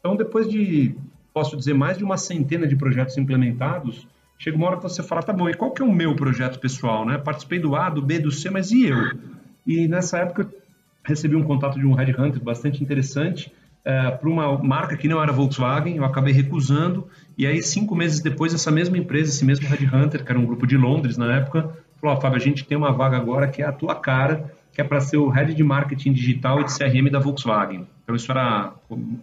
Então, 0.00 0.16
depois 0.16 0.48
de, 0.48 0.94
posso 1.32 1.56
dizer, 1.56 1.74
mais 1.74 1.96
de 1.96 2.04
uma 2.04 2.16
centena 2.16 2.66
de 2.66 2.74
projetos 2.74 3.16
implementados, 3.16 4.08
chega 4.38 4.56
uma 4.56 4.66
hora 4.66 4.76
que 4.78 4.82
você 4.82 5.02
fala, 5.02 5.22
tá 5.22 5.32
bom, 5.32 5.48
e 5.48 5.54
qual 5.54 5.70
que 5.70 5.82
é 5.82 5.84
o 5.84 5.92
meu 5.92 6.16
projeto 6.16 6.58
pessoal, 6.58 7.04
né? 7.04 7.18
Participei 7.18 7.58
do 7.58 7.76
A, 7.76 7.90
do 7.90 8.02
B, 8.02 8.18
do 8.18 8.30
C, 8.30 8.50
mas 8.50 8.70
e 8.70 8.86
eu? 8.86 9.12
E 9.66 9.86
nessa 9.86 10.18
época 10.18 10.50
recebi 11.04 11.36
um 11.36 11.42
contato 11.42 11.78
de 11.78 11.86
um 11.86 11.94
headhunter 11.94 12.42
bastante 12.42 12.82
interessante 12.82 13.52
é, 13.84 14.10
para 14.10 14.28
uma 14.28 14.58
marca 14.58 14.96
que 14.96 15.08
não 15.08 15.22
era 15.22 15.32
Volkswagen, 15.32 15.96
eu 15.96 16.04
acabei 16.04 16.32
recusando, 16.32 17.06
e 17.36 17.46
aí 17.46 17.62
cinco 17.62 17.94
meses 17.94 18.20
depois 18.20 18.52
essa 18.52 18.70
mesma 18.70 18.98
empresa, 18.98 19.30
esse 19.30 19.44
mesmo 19.44 19.66
Red 19.68 19.86
Hunter, 19.86 20.24
que 20.24 20.30
era 20.30 20.38
um 20.38 20.44
grupo 20.44 20.66
de 20.66 20.76
Londres 20.76 21.16
na 21.16 21.36
época, 21.36 21.70
falou, 22.00 22.16
oh, 22.16 22.20
Fábio, 22.20 22.36
a 22.36 22.40
gente 22.40 22.64
tem 22.64 22.76
uma 22.76 22.92
vaga 22.92 23.16
agora 23.16 23.48
que 23.48 23.62
é 23.62 23.66
a 23.66 23.72
tua 23.72 23.94
cara, 23.94 24.52
que 24.80 24.82
é 24.82 24.84
para 24.84 25.00
ser 25.00 25.18
o 25.18 25.28
Head 25.28 25.52
de 25.52 25.62
Marketing 25.62 26.12
Digital 26.12 26.62
e 26.62 26.64
de 26.64 26.76
CRM 26.76 27.10
da 27.10 27.18
Volkswagen. 27.18 27.86
Então 28.02 28.16
isso 28.16 28.32
era 28.32 28.72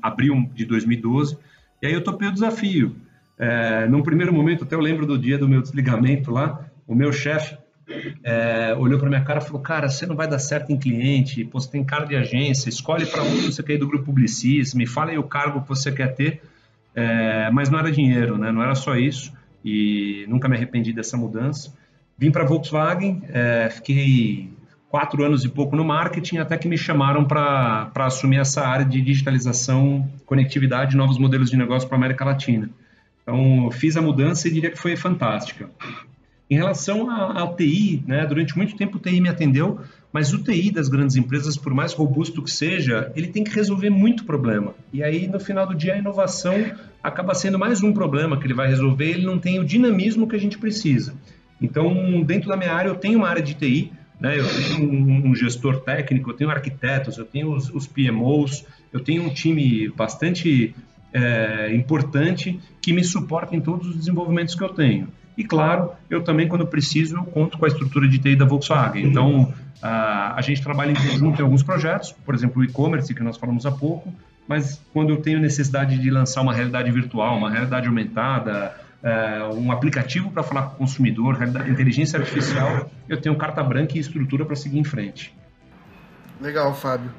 abril 0.03 0.47
de 0.53 0.65
2012, 0.65 1.35
e 1.81 1.87
aí 1.87 1.93
eu 1.93 2.03
topei 2.03 2.27
o 2.27 2.31
desafio. 2.31 2.95
É, 3.39 3.87
num 3.87 4.03
primeiro 4.03 4.31
momento, 4.31 4.63
até 4.63 4.75
eu 4.75 4.79
lembro 4.79 5.05
do 5.05 5.17
dia 5.17 5.37
do 5.37 5.49
meu 5.49 5.61
desligamento 5.61 6.31
lá, 6.31 6.63
o 6.87 6.93
meu 6.93 7.11
chefe 7.11 7.57
é, 8.23 8.75
olhou 8.77 8.99
para 8.99 9.09
minha 9.09 9.23
cara 9.23 9.39
e 9.39 9.43
falou: 9.43 9.61
Cara, 9.61 9.89
você 9.89 10.05
não 10.05 10.15
vai 10.15 10.27
dar 10.27 10.37
certo 10.37 10.71
em 10.71 10.77
cliente, 10.77 11.43
pô, 11.43 11.59
você 11.59 11.71
tem 11.71 11.83
cara 11.83 12.05
de 12.05 12.15
agência, 12.15 12.69
escolhe 12.69 13.05
para 13.07 13.23
onde 13.23 13.51
você 13.51 13.63
quer 13.63 13.73
ir 13.73 13.77
do 13.79 13.87
grupo 13.87 14.05
Publicis, 14.05 14.75
me 14.75 14.85
fala 14.85 15.09
aí 15.09 15.17
o 15.17 15.23
cargo 15.23 15.61
que 15.61 15.69
você 15.69 15.91
quer 15.91 16.13
ter. 16.13 16.41
É, 16.93 17.49
mas 17.51 17.69
não 17.69 17.79
era 17.79 17.91
dinheiro, 17.91 18.37
né? 18.37 18.51
não 18.51 18.61
era 18.61 18.73
só 18.73 18.95
isso, 18.95 19.31
e 19.63 20.25
nunca 20.27 20.47
me 20.47 20.55
arrependi 20.55 20.93
dessa 20.93 21.17
mudança. 21.17 21.73
Vim 22.17 22.31
para 22.31 22.43
a 22.43 22.45
Volkswagen, 22.47 23.23
é, 23.29 23.69
fiquei 23.69 24.56
quatro 24.89 25.23
anos 25.23 25.43
e 25.43 25.49
pouco 25.49 25.75
no 25.75 25.83
marketing, 25.83 26.37
até 26.37 26.57
que 26.57 26.67
me 26.67 26.77
chamaram 26.77 27.25
para 27.25 27.91
assumir 27.95 28.37
essa 28.37 28.65
área 28.65 28.85
de 28.85 29.01
digitalização, 29.01 30.09
conectividade 30.25 30.95
novos 30.95 31.17
modelos 31.17 31.49
de 31.49 31.57
negócio 31.57 31.87
para 31.87 31.97
a 31.97 31.99
América 31.99 32.23
Latina. 32.23 32.69
Então, 33.21 33.69
fiz 33.71 33.97
a 33.97 34.01
mudança 34.01 34.47
e 34.47 34.51
diria 34.51 34.71
que 34.71 34.77
foi 34.77 34.95
fantástica. 34.95 35.69
Em 36.49 36.55
relação 36.55 37.11
ao 37.11 37.57
TI, 37.57 38.01
né, 38.07 38.25
durante 38.25 38.55
muito 38.55 38.77
tempo 38.77 38.95
o 38.95 38.99
TI 39.01 39.19
me 39.19 39.27
atendeu, 39.27 39.81
mas 40.13 40.31
o 40.31 40.41
TI 40.41 40.71
das 40.71 40.87
grandes 40.87 41.17
empresas, 41.17 41.57
por 41.57 41.73
mais 41.73 41.91
robusto 41.91 42.41
que 42.41 42.49
seja, 42.49 43.11
ele 43.17 43.27
tem 43.27 43.43
que 43.43 43.53
resolver 43.53 43.89
muito 43.89 44.23
problema. 44.23 44.73
E 44.93 45.03
aí, 45.03 45.27
no 45.27 45.41
final 45.41 45.67
do 45.67 45.75
dia, 45.75 45.95
a 45.95 45.97
inovação 45.97 46.55
acaba 47.03 47.35
sendo 47.35 47.59
mais 47.59 47.83
um 47.83 47.91
problema 47.91 48.39
que 48.39 48.47
ele 48.47 48.53
vai 48.53 48.69
resolver, 48.69 49.09
ele 49.09 49.25
não 49.25 49.37
tem 49.37 49.59
o 49.59 49.65
dinamismo 49.65 50.25
que 50.25 50.37
a 50.37 50.39
gente 50.39 50.57
precisa. 50.57 51.13
Então, 51.61 52.23
dentro 52.23 52.47
da 52.47 52.55
minha 52.55 52.71
área, 52.71 52.87
eu 52.87 52.95
tenho 52.95 53.19
uma 53.19 53.27
área 53.27 53.41
de 53.41 53.53
TI, 53.53 53.91
né, 54.19 54.39
eu 54.39 54.45
tenho 54.47 54.91
um, 54.91 55.29
um 55.29 55.35
gestor 55.35 55.81
técnico, 55.81 56.31
eu 56.31 56.33
tenho 56.33 56.49
arquitetos, 56.49 57.17
eu 57.17 57.25
tenho 57.25 57.53
os, 57.53 57.69
os 57.69 57.85
PMOs, 57.85 58.65
eu 58.91 58.99
tenho 58.99 59.23
um 59.23 59.29
time 59.29 59.89
bastante 59.89 60.75
é, 61.13 61.73
importante 61.73 62.59
que 62.81 62.93
me 62.93 63.03
suporta 63.03 63.55
em 63.55 63.61
todos 63.61 63.87
os 63.87 63.95
desenvolvimentos 63.95 64.55
que 64.55 64.63
eu 64.63 64.69
tenho. 64.69 65.07
E 65.37 65.43
claro, 65.43 65.91
eu 66.09 66.23
também, 66.23 66.47
quando 66.47 66.65
preciso, 66.65 67.17
eu 67.17 67.23
conto 67.23 67.57
com 67.57 67.65
a 67.65 67.67
estrutura 67.67 68.07
de 68.07 68.17
TI 68.17 68.35
da 68.35 68.45
Volkswagen. 68.45 69.05
Então, 69.05 69.53
a, 69.81 70.33
a 70.35 70.41
gente 70.41 70.61
trabalha 70.63 70.91
em 70.91 70.95
conjunto 70.95 71.39
em 71.39 71.43
alguns 71.43 71.61
projetos, 71.61 72.11
por 72.11 72.33
exemplo, 72.33 72.61
o 72.61 72.65
e-commerce, 72.65 73.13
que 73.13 73.21
nós 73.21 73.37
falamos 73.37 73.65
há 73.65 73.71
pouco, 73.71 74.11
mas 74.47 74.81
quando 74.91 75.11
eu 75.11 75.17
tenho 75.17 75.39
necessidade 75.39 75.99
de 75.99 76.09
lançar 76.09 76.41
uma 76.41 76.53
realidade 76.53 76.89
virtual, 76.89 77.37
uma 77.37 77.51
realidade 77.51 77.87
aumentada, 77.87 78.75
é, 79.03 79.43
um 79.53 79.71
aplicativo 79.71 80.31
para 80.31 80.43
falar 80.43 80.63
com 80.63 80.75
o 80.75 80.77
consumidor, 80.77 81.37
inteligência 81.67 82.19
artificial, 82.19 82.89
eu 83.07 83.19
tenho 83.19 83.35
carta 83.35 83.63
branca 83.63 83.97
e 83.97 83.99
estrutura 83.99 84.45
para 84.45 84.55
seguir 84.55 84.79
em 84.79 84.83
frente. 84.83 85.35
Legal, 86.41 86.73
Fábio. 86.73 87.11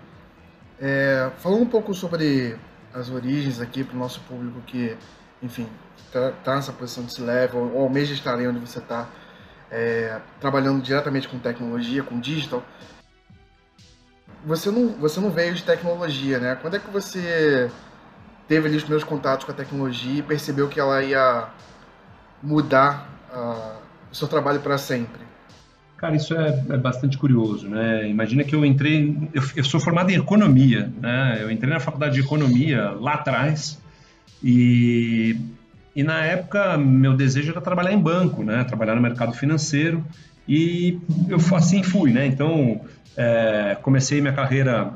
É, 0.81 1.31
falando 1.39 1.63
um 1.63 1.67
pouco 1.67 1.93
sobre 1.95 2.57
as 2.95 3.11
origens 3.11 3.61
aqui 3.61 3.83
para 3.85 3.97
o 3.97 3.99
nosso 3.99 4.21
público 4.21 4.61
que, 4.67 4.97
enfim, 5.43 5.67
está 6.07 6.33
tá 6.45 6.57
nessa 6.57 6.73
posição 6.73 7.05
de 7.05 7.13
C-Level, 7.13 7.73
ou 7.75 7.83
almeja 7.83 8.13
estar 8.13 8.39
onde 8.39 8.59
você 8.59 8.79
está, 8.79 9.09
é, 9.71 10.19
trabalhando 10.41 10.83
diretamente 10.83 11.29
com 11.29 11.39
tecnologia, 11.39 12.03
com 12.03 12.19
digital, 12.19 12.65
você 14.45 14.71
não, 14.71 14.89
você 14.93 15.21
não 15.21 15.31
veio 15.31 15.55
de 15.55 15.63
tecnologia, 15.65 16.39
né? 16.39 16.57
Quando 16.61 16.77
é 16.77 16.79
que 16.79 16.91
você 16.91 17.71
teve 18.49 18.67
ali 18.67 18.77
os 18.77 18.83
primeiros 18.83 19.09
contatos 19.09 19.45
com 19.45 19.53
a 19.53 19.55
tecnologia 19.55 20.19
e 20.19 20.23
percebeu 20.23 20.69
que 20.69 20.81
ela 20.81 21.03
ia 21.03 21.47
mudar 22.43 23.09
uh, 23.33 23.79
o 24.11 24.15
seu 24.15 24.27
trabalho 24.27 24.61
para 24.61 24.79
sempre? 24.79 25.29
Cara, 25.99 26.17
isso 26.17 26.35
é, 26.35 26.65
é, 26.71 26.77
bastante 26.77 27.19
curioso, 27.19 27.69
né? 27.69 28.09
Imagina 28.09 28.45
que 28.45 28.55
eu 28.55 28.65
entrei, 28.65 29.17
eu, 29.35 29.43
eu, 29.57 29.65
sou 29.65 29.81
formado 29.81 30.11
em 30.11 30.15
economia, 30.15 30.91
né? 31.01 31.39
Eu 31.41 31.51
entrei 31.51 31.73
na 31.73 31.81
faculdade 31.81 32.15
de 32.15 32.21
economia 32.21 32.91
lá 32.91 33.15
atrás 33.15 33.81
e 34.43 35.37
e 35.99 36.05
na 36.05 36.25
época, 36.25 36.79
meu 36.79 37.17
desejo 37.17 37.51
era 37.51 37.61
trabalhar 37.61 37.93
em 37.93 37.99
banco, 37.99 38.45
né? 38.45 38.63
Trabalhar 38.63 38.95
no 38.95 39.03
mercado 39.03 39.33
financeiro. 39.33 40.05
E 40.47 40.97
eu 41.29 41.39
assim 41.57 41.83
fui, 41.83 42.13
né? 42.13 42.25
Então, 42.25 42.83
é, 43.17 43.77
comecei 43.83 44.21
minha 44.21 44.33
carreira 44.33 44.93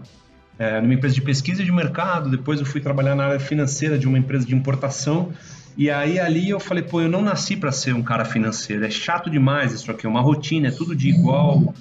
é, 0.59 0.81
numa 0.81 0.95
empresa 0.95 1.15
de 1.15 1.23
pesquisa 1.23 1.65
de 1.65 1.73
mercado, 1.73 2.31
depois 2.31 2.61
eu 2.61 2.67
fui 2.67 2.81
trabalhar 2.81 3.15
na 3.15 3.25
área 3.25 3.41
financeira 3.41 3.99
de 3.99 4.07
uma 4.07 4.19
empresa 4.19 4.47
de 4.47 4.55
importação. 4.55 5.33
E 5.77 5.91
aí 5.91 6.19
ali 6.21 6.51
eu 6.51 6.61
falei, 6.61 6.83
pô, 6.83 7.01
eu 7.01 7.09
não 7.09 7.23
nasci 7.23 7.57
para 7.57 7.73
ser 7.73 7.95
um 7.95 8.03
cara 8.03 8.25
financeiro, 8.25 8.85
é 8.85 8.91
chato 8.91 9.31
demais 9.31 9.73
isso 9.73 9.91
aqui, 9.91 10.07
é 10.07 10.09
uma 10.09 10.21
rotina, 10.21 10.69
é 10.69 10.71
tudo 10.71 10.95
de 10.95 11.09
igual. 11.09 11.75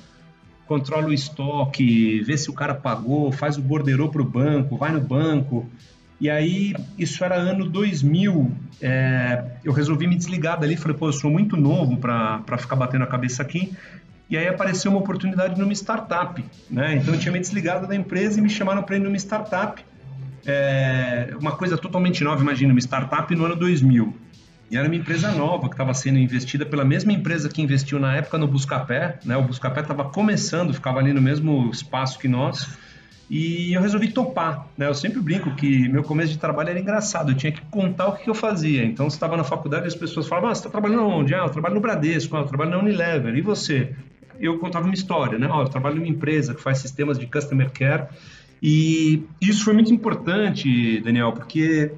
Controla 0.65 1.07
o 1.07 1.13
estoque, 1.13 2.21
vê 2.21 2.37
se 2.37 2.49
o 2.49 2.53
cara 2.53 2.73
pagou, 2.73 3.31
faz 3.31 3.57
o 3.57 3.61
borderô 3.61 4.07
pro 4.07 4.23
banco, 4.23 4.77
vai 4.77 4.91
no 4.91 5.01
banco. 5.01 5.69
E 6.21 6.29
aí, 6.29 6.75
isso 6.99 7.25
era 7.25 7.35
ano 7.35 7.67
2000. 7.67 8.51
É, 8.79 9.43
eu 9.65 9.73
resolvi 9.73 10.05
me 10.05 10.15
desligar 10.15 10.59
dali. 10.59 10.77
Falei, 10.77 10.95
pô, 10.95 11.07
eu 11.07 11.13
sou 11.13 11.31
muito 11.31 11.57
novo 11.57 11.97
para 11.97 12.57
ficar 12.59 12.75
batendo 12.75 13.03
a 13.03 13.07
cabeça 13.07 13.41
aqui. 13.41 13.73
E 14.31 14.37
aí 14.37 14.47
apareceu 14.47 14.89
uma 14.89 15.01
oportunidade 15.01 15.59
numa 15.59 15.73
startup. 15.73 16.41
Né? 16.69 16.95
Então 16.95 17.13
eu 17.13 17.19
tinha 17.19 17.33
me 17.33 17.39
desligado 17.39 17.85
da 17.85 17.93
empresa 17.93 18.39
e 18.39 18.41
me 18.41 18.49
chamaram 18.49 18.81
para 18.81 18.95
ir 18.95 18.99
numa 18.99 19.17
startup. 19.17 19.83
É, 20.45 21.35
uma 21.37 21.51
coisa 21.51 21.77
totalmente 21.77 22.23
nova, 22.23 22.41
imagina, 22.41 22.71
uma 22.71 22.79
startup 22.79 23.35
no 23.35 23.43
ano 23.43 23.57
2000. 23.57 24.15
E 24.71 24.77
era 24.77 24.87
uma 24.87 24.95
empresa 24.95 25.33
nova 25.33 25.67
que 25.67 25.73
estava 25.73 25.93
sendo 25.93 26.17
investida 26.17 26.65
pela 26.65 26.85
mesma 26.85 27.11
empresa 27.11 27.49
que 27.49 27.61
investiu 27.61 27.99
na 27.99 28.15
época 28.15 28.37
no 28.37 28.47
Buscapé. 28.47 29.19
Né? 29.25 29.35
O 29.35 29.43
Buscapé 29.43 29.81
estava 29.81 30.05
começando, 30.05 30.73
ficava 30.73 30.99
ali 30.99 31.11
no 31.11 31.21
mesmo 31.21 31.69
espaço 31.69 32.17
que 32.17 32.29
nós. 32.29 32.69
E 33.29 33.73
eu 33.73 33.81
resolvi 33.81 34.09
topar, 34.09 34.67
né? 34.77 34.87
Eu 34.87 34.93
sempre 34.93 35.21
brinco 35.21 35.55
que 35.55 35.87
meu 35.87 36.03
começo 36.03 36.33
de 36.33 36.37
trabalho 36.37 36.69
era 36.69 36.79
engraçado, 36.79 37.31
eu 37.31 37.35
tinha 37.35 37.49
que 37.49 37.61
contar 37.71 38.07
o 38.07 38.17
que 38.17 38.29
eu 38.29 38.33
fazia. 38.33 38.83
Então, 38.83 39.07
estava 39.07 39.37
na 39.37 39.43
faculdade 39.45 39.87
as 39.87 39.95
pessoas 39.95 40.27
falavam, 40.27 40.49
ah, 40.49 40.55
você 40.55 40.59
está 40.59 40.69
trabalhando 40.69 41.07
onde? 41.07 41.33
Ah, 41.33 41.45
eu 41.45 41.49
trabalho 41.49 41.75
no 41.75 41.79
Bradesco, 41.79 42.35
ah, 42.35 42.41
eu 42.41 42.45
trabalho 42.45 42.71
na 42.71 42.79
Unilever, 42.79 43.33
e 43.33 43.41
você? 43.41 43.95
Eu 44.41 44.57
contava 44.59 44.85
uma 44.85 44.93
história, 44.93 45.37
né? 45.37 45.47
Eu 45.47 45.69
trabalho 45.69 45.95
numa 45.95 46.07
empresa 46.07 46.53
que 46.53 46.61
faz 46.61 46.79
sistemas 46.79 47.17
de 47.19 47.27
customer 47.27 47.71
care, 47.71 48.07
e 48.61 49.23
isso 49.41 49.63
foi 49.63 49.73
muito 49.73 49.93
importante, 49.93 50.99
Daniel, 51.01 51.31
porque 51.31 51.91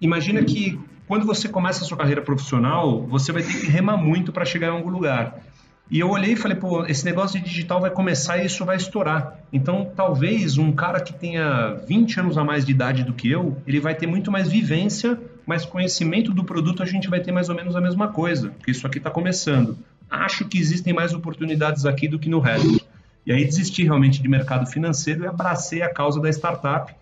imagina 0.00 0.42
que 0.42 0.78
quando 1.06 1.26
você 1.26 1.48
começa 1.48 1.84
a 1.84 1.86
sua 1.86 1.96
carreira 1.96 2.22
profissional, 2.22 3.06
você 3.06 3.32
vai 3.32 3.42
ter 3.42 3.52
que 3.52 3.66
remar 3.66 3.96
muito 3.96 4.32
para 4.32 4.44
chegar 4.44 4.68
em 4.68 4.70
algum 4.70 4.90
lugar. 4.90 5.42
E 5.90 5.98
eu 5.98 6.08
olhei 6.08 6.34
e 6.34 6.36
falei, 6.36 6.56
pô, 6.56 6.86
esse 6.86 7.04
negócio 7.04 7.38
de 7.40 7.44
digital 7.44 7.80
vai 7.80 7.90
começar 7.90 8.38
e 8.38 8.46
isso 8.46 8.64
vai 8.64 8.76
estourar. 8.76 9.40
Então, 9.52 9.90
talvez 9.96 10.56
um 10.56 10.70
cara 10.70 11.00
que 11.00 11.12
tenha 11.12 11.74
20 11.86 12.20
anos 12.20 12.38
a 12.38 12.44
mais 12.44 12.64
de 12.64 12.70
idade 12.70 13.02
do 13.02 13.12
que 13.12 13.28
eu, 13.28 13.56
ele 13.66 13.80
vai 13.80 13.94
ter 13.94 14.06
muito 14.06 14.30
mais 14.30 14.48
vivência, 14.48 15.20
mais 15.44 15.64
conhecimento 15.64 16.32
do 16.32 16.44
produto, 16.44 16.80
a 16.80 16.86
gente 16.86 17.10
vai 17.10 17.18
ter 17.18 17.32
mais 17.32 17.48
ou 17.48 17.56
menos 17.56 17.74
a 17.74 17.80
mesma 17.80 18.06
coisa, 18.06 18.50
porque 18.50 18.70
isso 18.70 18.86
aqui 18.86 18.98
está 18.98 19.10
começando. 19.10 19.76
Acho 20.10 20.46
que 20.46 20.58
existem 20.58 20.92
mais 20.92 21.14
oportunidades 21.14 21.86
aqui 21.86 22.08
do 22.08 22.18
que 22.18 22.28
no 22.28 22.40
resto. 22.40 22.80
E 23.24 23.32
aí 23.32 23.44
desisti 23.44 23.84
realmente 23.84 24.20
de 24.20 24.28
mercado 24.28 24.66
financeiro 24.66 25.24
e 25.24 25.26
abracei 25.26 25.82
a 25.82 25.92
causa 25.92 26.20
da 26.20 26.28
startup. 26.28 26.94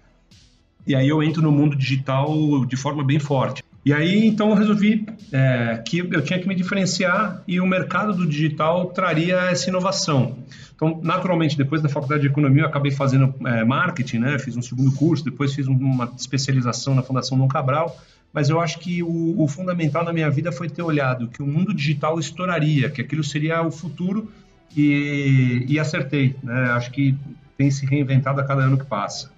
E 0.86 0.94
aí 0.94 1.08
eu 1.08 1.22
entro 1.22 1.40
no 1.40 1.50
mundo 1.50 1.76
digital 1.76 2.64
de 2.66 2.76
forma 2.76 3.04
bem 3.04 3.18
forte. 3.18 3.62
E 3.84 3.92
aí, 3.92 4.26
então, 4.26 4.50
eu 4.50 4.54
resolvi 4.54 5.06
é, 5.32 5.82
que 5.86 6.00
eu 6.00 6.20
tinha 6.20 6.38
que 6.38 6.46
me 6.46 6.54
diferenciar 6.54 7.42
e 7.48 7.58
o 7.58 7.66
mercado 7.66 8.12
do 8.12 8.26
digital 8.26 8.86
traria 8.86 9.36
essa 9.50 9.70
inovação. 9.70 10.36
Então, 10.74 11.00
naturalmente, 11.02 11.56
depois 11.56 11.80
da 11.80 11.88
faculdade 11.88 12.20
de 12.20 12.28
economia, 12.28 12.64
eu 12.64 12.66
acabei 12.66 12.92
fazendo 12.92 13.34
é, 13.46 13.64
marketing, 13.64 14.18
né? 14.18 14.38
Fiz 14.38 14.56
um 14.56 14.62
segundo 14.62 14.92
curso, 14.92 15.24
depois 15.24 15.54
fiz 15.54 15.66
uma 15.66 16.12
especialização 16.18 16.94
na 16.94 17.02
Fundação 17.02 17.38
Dom 17.38 17.48
Cabral. 17.48 17.96
Mas 18.32 18.50
eu 18.50 18.60
acho 18.60 18.78
que 18.78 19.02
o, 19.02 19.42
o 19.42 19.48
fundamental 19.48 20.04
na 20.04 20.12
minha 20.12 20.30
vida 20.30 20.52
foi 20.52 20.68
ter 20.68 20.82
olhado 20.82 21.28
que 21.28 21.42
o 21.42 21.46
mundo 21.46 21.74
digital 21.74 22.18
estouraria, 22.18 22.90
que 22.90 23.00
aquilo 23.00 23.24
seria 23.24 23.62
o 23.62 23.70
futuro 23.70 24.30
e, 24.76 25.64
e 25.66 25.78
acertei. 25.78 26.36
Né? 26.42 26.54
Acho 26.72 26.90
que 26.90 27.14
tem 27.56 27.70
se 27.70 27.86
reinventado 27.86 28.40
a 28.40 28.44
cada 28.44 28.62
ano 28.62 28.78
que 28.78 28.84
passa. 28.84 29.32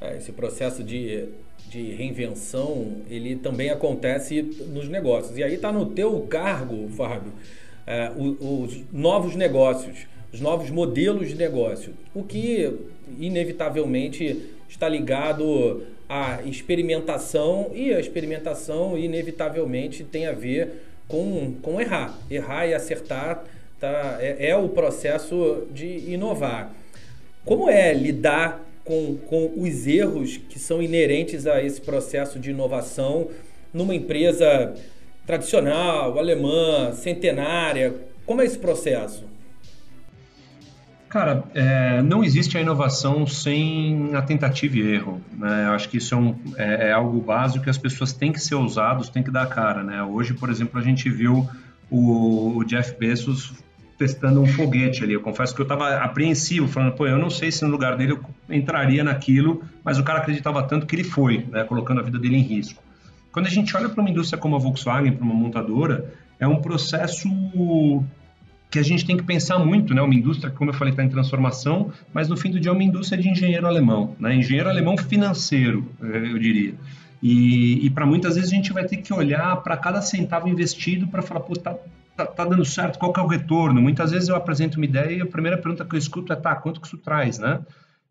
É, 0.00 0.16
esse 0.16 0.32
processo 0.32 0.82
de 0.82 1.28
de 1.68 1.92
reinvenção, 1.92 3.02
ele 3.10 3.36
também 3.36 3.70
acontece 3.70 4.42
nos 4.72 4.88
negócios. 4.88 5.36
E 5.36 5.42
aí 5.42 5.54
está 5.54 5.72
no 5.72 5.86
teu 5.86 6.20
cargo, 6.22 6.88
Fábio, 6.90 7.32
é, 7.86 8.10
os, 8.16 8.82
novos 8.92 9.34
negócios, 9.34 10.06
os 10.32 10.40
novos 10.40 10.70
modelos 10.70 11.28
de 11.28 11.34
negócio, 11.34 11.92
o 12.14 12.22
que 12.22 12.72
inevitavelmente 13.18 14.50
está 14.68 14.88
ligado 14.88 15.82
à 16.08 16.40
experimentação 16.44 17.70
e 17.74 17.92
a 17.92 18.00
experimentação 18.00 18.96
inevitavelmente 18.96 20.04
tem 20.04 20.26
a 20.26 20.32
ver 20.32 20.82
com, 21.08 21.54
com 21.62 21.80
errar. 21.80 22.18
Errar 22.30 22.66
e 22.66 22.74
acertar 22.74 23.44
tá, 23.80 24.18
é, 24.20 24.50
é 24.50 24.56
o 24.56 24.68
processo 24.68 25.66
de 25.70 26.10
inovar. 26.10 26.74
Como 27.44 27.68
é 27.68 27.92
lidar 27.92 28.64
com, 28.84 29.16
com 29.28 29.52
os 29.56 29.86
erros 29.86 30.36
que 30.36 30.58
são 30.58 30.82
inerentes 30.82 31.46
a 31.46 31.62
esse 31.62 31.80
processo 31.80 32.38
de 32.38 32.50
inovação 32.50 33.28
numa 33.72 33.94
empresa 33.94 34.74
tradicional, 35.26 36.18
alemã, 36.18 36.92
centenária? 36.92 37.94
Como 38.24 38.42
é 38.42 38.44
esse 38.44 38.58
processo? 38.58 39.24
Cara, 41.16 41.44
é, 41.54 42.02
não 42.02 42.22
existe 42.22 42.58
a 42.58 42.60
inovação 42.60 43.26
sem 43.26 44.14
a 44.14 44.20
tentativa 44.20 44.76
e 44.76 44.82
erro. 44.82 45.18
Né? 45.32 45.64
Eu 45.64 45.70
acho 45.70 45.88
que 45.88 45.96
isso 45.96 46.14
é, 46.14 46.18
um, 46.18 46.38
é, 46.58 46.88
é, 46.88 46.92
algo 46.92 47.18
básico 47.22 47.64
que 47.64 47.70
as 47.70 47.78
pessoas 47.78 48.12
têm 48.12 48.30
que 48.30 48.38
ser 48.38 48.54
ousados, 48.54 49.08
têm 49.08 49.22
que 49.22 49.30
dar 49.30 49.44
a 49.44 49.46
cara. 49.46 49.82
Né? 49.82 50.02
Hoje, 50.02 50.34
por 50.34 50.50
exemplo, 50.50 50.78
a 50.78 50.82
gente 50.82 51.08
viu 51.08 51.48
o, 51.90 52.58
o 52.58 52.64
Jeff 52.64 52.94
Bezos 52.98 53.54
testando 53.96 54.42
um 54.42 54.46
foguete 54.46 55.04
ali. 55.04 55.14
Eu 55.14 55.22
confesso 55.22 55.54
que 55.54 55.60
eu 55.62 55.64
estava 55.64 55.96
apreensivo, 55.96 56.68
falando, 56.68 56.92
pô, 56.92 57.06
eu 57.06 57.16
não 57.16 57.30
sei 57.30 57.50
se 57.50 57.64
no 57.64 57.70
lugar 57.70 57.96
dele 57.96 58.12
eu 58.12 58.20
entraria 58.54 59.02
naquilo, 59.02 59.64
mas 59.82 59.98
o 59.98 60.04
cara 60.04 60.18
acreditava 60.18 60.62
tanto 60.64 60.84
que 60.84 60.94
ele 60.94 61.04
foi, 61.04 61.46
né, 61.50 61.64
colocando 61.64 62.00
a 62.00 62.02
vida 62.02 62.18
dele 62.18 62.36
em 62.36 62.42
risco. 62.42 62.82
Quando 63.32 63.46
a 63.46 63.50
gente 63.50 63.74
olha 63.74 63.88
para 63.88 64.02
uma 64.02 64.10
indústria 64.10 64.38
como 64.38 64.54
a 64.54 64.58
Volkswagen, 64.58 65.12
para 65.12 65.24
uma 65.24 65.34
montadora, 65.34 66.12
é 66.38 66.46
um 66.46 66.60
processo 66.60 67.26
que 68.70 68.78
a 68.78 68.82
gente 68.82 69.06
tem 69.06 69.16
que 69.16 69.22
pensar 69.22 69.58
muito, 69.58 69.94
né? 69.94 70.02
Uma 70.02 70.14
indústria 70.14 70.50
que, 70.50 70.56
como 70.56 70.70
eu 70.70 70.74
falei, 70.74 70.92
está 70.92 71.02
em 71.02 71.08
transformação, 71.08 71.92
mas 72.12 72.28
no 72.28 72.36
fim 72.36 72.50
do 72.50 72.58
dia 72.58 72.70
é 72.70 72.74
uma 72.74 72.82
indústria 72.82 73.20
de 73.20 73.28
engenheiro 73.28 73.66
alemão, 73.66 74.16
né? 74.18 74.34
Engenheiro 74.34 74.68
alemão 74.68 74.96
financeiro, 74.96 75.88
eh, 76.02 76.32
eu 76.32 76.38
diria. 76.38 76.74
E, 77.22 77.86
e 77.86 77.90
para 77.90 78.04
muitas 78.04 78.34
vezes 78.34 78.52
a 78.52 78.54
gente 78.54 78.72
vai 78.72 78.84
ter 78.84 78.98
que 78.98 79.12
olhar 79.12 79.56
para 79.62 79.76
cada 79.76 80.02
centavo 80.02 80.48
investido 80.48 81.06
para 81.08 81.22
falar, 81.22 81.40
pô, 81.40 81.54
tá, 81.54 81.76
tá, 82.16 82.26
tá, 82.26 82.44
dando 82.44 82.64
certo, 82.64 82.98
qual 82.98 83.12
que 83.12 83.20
é 83.20 83.22
o 83.22 83.26
retorno? 83.26 83.80
Muitas 83.80 84.10
vezes 84.10 84.28
eu 84.28 84.36
apresento 84.36 84.78
uma 84.78 84.84
ideia 84.84 85.16
e 85.16 85.20
a 85.20 85.26
primeira 85.26 85.56
pergunta 85.56 85.84
que 85.84 85.94
eu 85.94 85.98
escuto 85.98 86.32
é, 86.32 86.36
tá, 86.36 86.54
quanto 86.54 86.80
que 86.80 86.86
isso 86.86 86.98
traz, 86.98 87.38
né? 87.38 87.60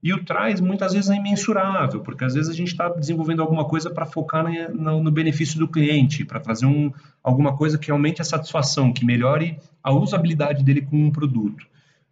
E 0.06 0.14
o 0.14 0.24
traz 0.24 0.62
muitas 0.62 0.94
vezes 0.94 1.10
é 1.10 1.16
imensurável, 1.16 2.00
porque 2.00 2.24
às 2.24 2.36
vezes 2.36 2.48
a 2.48 2.54
gente 2.54 2.68
está 2.68 2.88
desenvolvendo 2.90 3.42
alguma 3.42 3.66
coisa 3.66 3.90
para 3.90 4.06
focar 4.06 4.46
no, 4.72 5.10
benefício 5.10 5.58
do 5.58 5.68
cliente, 5.68 6.24
para 6.24 6.40
trazer 6.40 6.68
um, 6.68 6.94
alguma 7.24 7.58
coisa 7.58 7.76
que 7.76 7.90
aumente 7.90 8.22
a 8.22 8.24
satisfação, 8.24 8.94
que 8.94 9.04
melhore 9.04 9.58
a 9.84 9.92
usabilidade 9.92 10.64
dele 10.64 10.84
com 10.84 10.96
um 10.96 11.10
produto. 11.10 11.66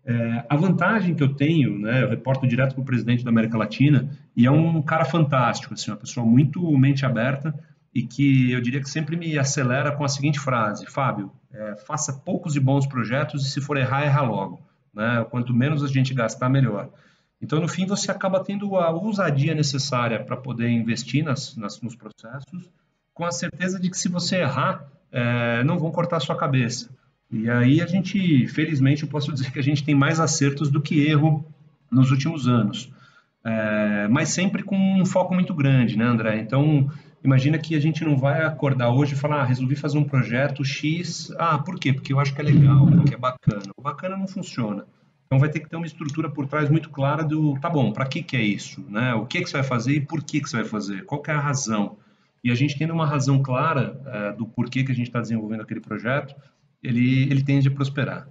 É, 0.04 0.44
a 0.50 0.56
vantagem 0.56 1.14
que 1.14 1.22
eu 1.22 1.36
tenho, 1.36 1.78
né, 1.78 2.02
eu 2.02 2.10
reporto 2.10 2.48
direto 2.48 2.74
para 2.74 2.82
o 2.82 2.86
presidente 2.86 3.24
da 3.24 3.30
América 3.30 3.60
Latina, 3.60 4.10
e 4.36 4.48
é 4.48 4.52
um 4.52 4.82
cara 4.82 5.06
fantástico, 5.06 5.76
assim, 5.76 5.92
uma 5.92 5.98
pessoa 5.98 6.26
muito 6.26 6.76
mente 6.76 7.06
aberta 7.06 7.54
e 7.94 8.02
que 8.02 8.52
eu 8.52 8.60
diria 8.60 8.82
que 8.82 8.90
sempre 8.90 9.16
me 9.16 9.38
acelera 9.38 9.92
com 9.92 10.04
a 10.04 10.10
seguinte 10.10 10.40
frase: 10.40 10.88
Fábio, 10.88 11.32
é, 11.54 11.76
faça 11.86 12.12
poucos 12.12 12.56
e 12.56 12.60
bons 12.60 12.88
projetos 12.88 13.46
e 13.46 13.52
se 13.52 13.62
for 13.62 13.78
errar, 13.78 14.02
erra 14.02 14.24
logo. 14.24 14.66
Né? 14.92 15.24
Quanto 15.30 15.54
menos 15.54 15.84
a 15.84 15.88
gente 15.88 16.12
gastar, 16.12 16.50
melhor. 16.50 16.90
Então, 17.44 17.60
no 17.60 17.68
fim, 17.68 17.86
você 17.86 18.10
acaba 18.10 18.42
tendo 18.42 18.78
a 18.78 18.90
ousadia 18.90 19.54
necessária 19.54 20.24
para 20.24 20.38
poder 20.38 20.70
investir 20.70 21.26
nas, 21.26 21.58
nas, 21.58 21.82
nos 21.82 21.94
processos, 21.94 22.72
com 23.14 23.26
a 23.26 23.32
certeza 23.34 23.78
de 23.78 23.90
que 23.90 23.98
se 23.98 24.08
você 24.08 24.38
errar, 24.38 24.88
é, 25.12 25.62
não 25.66 25.78
vão 25.78 25.92
cortar 25.92 26.18
a 26.18 26.20
sua 26.22 26.38
cabeça. 26.38 26.90
E 27.30 27.50
aí 27.50 27.82
a 27.82 27.86
gente, 27.86 28.48
felizmente, 28.48 29.04
eu 29.04 29.10
posso 29.10 29.34
dizer 29.34 29.52
que 29.52 29.60
a 29.60 29.64
gente 29.64 29.84
tem 29.84 29.94
mais 29.94 30.22
acertos 30.22 30.72
do 30.72 30.82
que 30.82 31.06
erro 31.06 31.46
nos 31.92 32.12
últimos 32.12 32.48
anos. 32.48 32.90
É, 33.44 34.08
mas 34.08 34.30
sempre 34.30 34.64
com 34.64 34.78
um 34.78 35.06
foco 35.06 35.34
muito 35.34 35.54
grande, 35.54 35.98
né, 35.98 36.06
André? 36.06 36.40
Então, 36.40 36.90
imagina 37.22 37.58
que 37.58 37.76
a 37.76 37.80
gente 37.80 38.06
não 38.06 38.16
vai 38.16 38.46
acordar 38.46 38.90
hoje 38.90 39.16
e 39.16 39.18
falar, 39.18 39.42
ah, 39.42 39.46
resolvi 39.46 39.76
fazer 39.76 39.98
um 39.98 40.06
projeto 40.06 40.64
X. 40.64 41.30
Ah, 41.38 41.58
por 41.58 41.78
quê? 41.78 41.92
Porque 41.92 42.14
eu 42.14 42.22
acho 42.22 42.34
que 42.34 42.40
é 42.40 42.46
legal, 42.46 42.88
porque 42.88 43.16
é 43.16 43.18
bacana. 43.18 43.64
O 43.76 43.82
bacana 43.82 44.16
não 44.16 44.28
funciona. 44.28 44.86
Então 45.34 45.40
vai 45.40 45.50
ter 45.50 45.62
que 45.62 45.68
ter 45.68 45.76
uma 45.76 45.88
estrutura 45.88 46.30
por 46.30 46.46
trás 46.46 46.70
muito 46.70 46.92
clara 46.92 47.24
do, 47.24 47.60
tá 47.60 47.68
bom, 47.68 47.92
para 47.92 48.06
que 48.06 48.22
que 48.22 48.38
é 48.38 48.42
isso, 48.42 48.86
né? 48.88 49.16
O 49.16 49.26
que 49.26 49.42
que 49.42 49.50
você 49.50 49.58
vai 49.58 49.64
fazer 49.64 49.94
e 49.94 50.00
por 50.00 50.24
que 50.24 50.40
que 50.40 50.48
você 50.48 50.58
vai 50.58 50.66
fazer? 50.66 51.06
Qual 51.06 51.24
que 51.24 51.32
é 51.32 51.34
a 51.34 51.40
razão? 51.40 51.98
E 52.44 52.52
a 52.52 52.56
gente 52.56 52.78
tendo 52.78 52.94
uma 52.94 53.08
razão 53.08 53.42
clara 53.42 54.00
é, 54.06 54.32
do 54.34 54.46
porquê 54.46 54.84
que 54.84 54.92
a 54.92 54.96
gente 54.96 55.08
está 55.08 55.20
desenvolvendo 55.20 55.62
aquele 55.62 55.80
projeto, 55.80 56.36
ele 56.84 57.24
ele 57.32 57.44
tende 57.44 57.68
a 57.68 57.72
prosperar. 57.72 58.28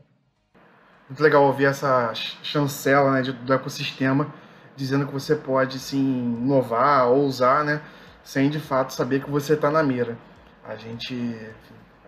Muito 1.08 1.20
legal 1.20 1.42
ouvir 1.42 1.64
essa 1.64 2.12
chancela 2.14 3.10
né, 3.10 3.22
do 3.22 3.52
ecossistema 3.52 4.32
dizendo 4.76 5.04
que 5.04 5.12
você 5.12 5.34
pode 5.34 5.80
sim 5.80 5.98
inovar 6.40 7.08
ou 7.08 7.24
usar, 7.26 7.64
né, 7.64 7.82
sem 8.22 8.48
de 8.48 8.60
fato 8.60 8.92
saber 8.92 9.24
que 9.24 9.28
você 9.28 9.54
está 9.54 9.72
na 9.72 9.82
mira. 9.82 10.16
A 10.64 10.76
gente 10.76 11.36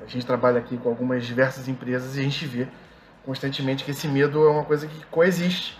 a 0.00 0.07
gente 0.07 0.24
trabalha 0.24 0.61
aqui 0.61 0.76
com 0.76 0.88
algumas 0.88 1.26
diversas 1.26 1.66
empresas 1.66 2.16
e 2.16 2.20
a 2.20 2.22
gente 2.22 2.46
vê 2.46 2.68
constantemente 3.24 3.84
que 3.84 3.90
esse 3.90 4.06
medo 4.08 4.44
é 4.46 4.50
uma 4.50 4.64
coisa 4.64 4.87
que 4.87 5.04
coexiste. 5.06 5.78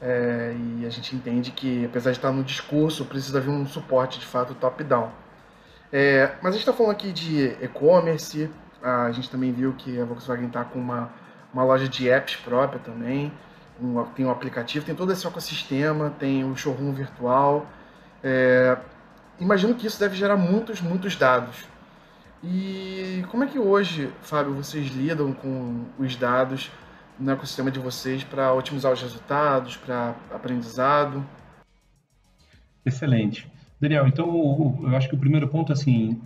É, 0.00 0.54
e 0.80 0.84
a 0.84 0.90
gente 0.90 1.14
entende 1.14 1.52
que, 1.52 1.84
apesar 1.84 2.10
de 2.10 2.18
estar 2.18 2.32
no 2.32 2.42
discurso, 2.42 3.04
precisa 3.04 3.38
haver 3.38 3.50
um 3.50 3.66
suporte 3.66 4.18
de 4.18 4.26
fato 4.26 4.54
top-down. 4.54 5.10
É, 5.92 6.32
mas 6.42 6.48
a 6.48 6.52
gente 6.52 6.60
está 6.60 6.72
falando 6.72 6.92
aqui 6.92 7.12
de 7.12 7.56
e-commerce, 7.60 8.50
a 8.82 9.12
gente 9.12 9.30
também 9.30 9.52
viu 9.52 9.74
que 9.74 10.00
a 10.00 10.04
Volkswagen 10.04 10.46
está 10.46 10.64
com 10.64 10.78
uma, 10.78 11.12
uma 11.54 11.62
loja 11.62 11.88
de 11.88 12.08
apps 12.08 12.36
própria 12.36 12.80
também, 12.80 13.32
um, 13.80 14.02
tem 14.06 14.26
um 14.26 14.30
aplicativo, 14.30 14.84
tem 14.84 14.94
todo 14.94 15.12
esse 15.12 15.26
ecossistema, 15.26 16.12
tem 16.18 16.44
um 16.44 16.56
showroom 16.56 16.92
virtual. 16.92 17.66
É, 18.24 18.76
imagino 19.38 19.74
que 19.74 19.86
isso 19.86 20.00
deve 20.00 20.16
gerar 20.16 20.36
muitos, 20.36 20.80
muitos 20.80 21.14
dados. 21.14 21.68
E 22.42 23.24
como 23.30 23.44
é 23.44 23.46
que 23.46 23.58
hoje, 23.58 24.10
Fábio, 24.20 24.52
vocês 24.52 24.88
lidam 24.88 25.32
com 25.32 25.84
os 25.98 26.16
dados 26.16 26.70
no 27.18 27.30
ecossistema 27.30 27.70
de 27.70 27.78
vocês 27.78 28.24
para 28.24 28.52
otimizar 28.52 28.92
os 28.92 29.00
resultados, 29.00 29.76
para 29.76 30.16
aprendizado? 30.32 31.24
Excelente. 32.84 33.46
Daniel, 33.80 34.06
então 34.08 34.80
eu 34.82 34.96
acho 34.96 35.08
que 35.08 35.14
o 35.14 35.18
primeiro 35.18 35.46
ponto, 35.46 35.72
assim, 35.72 36.20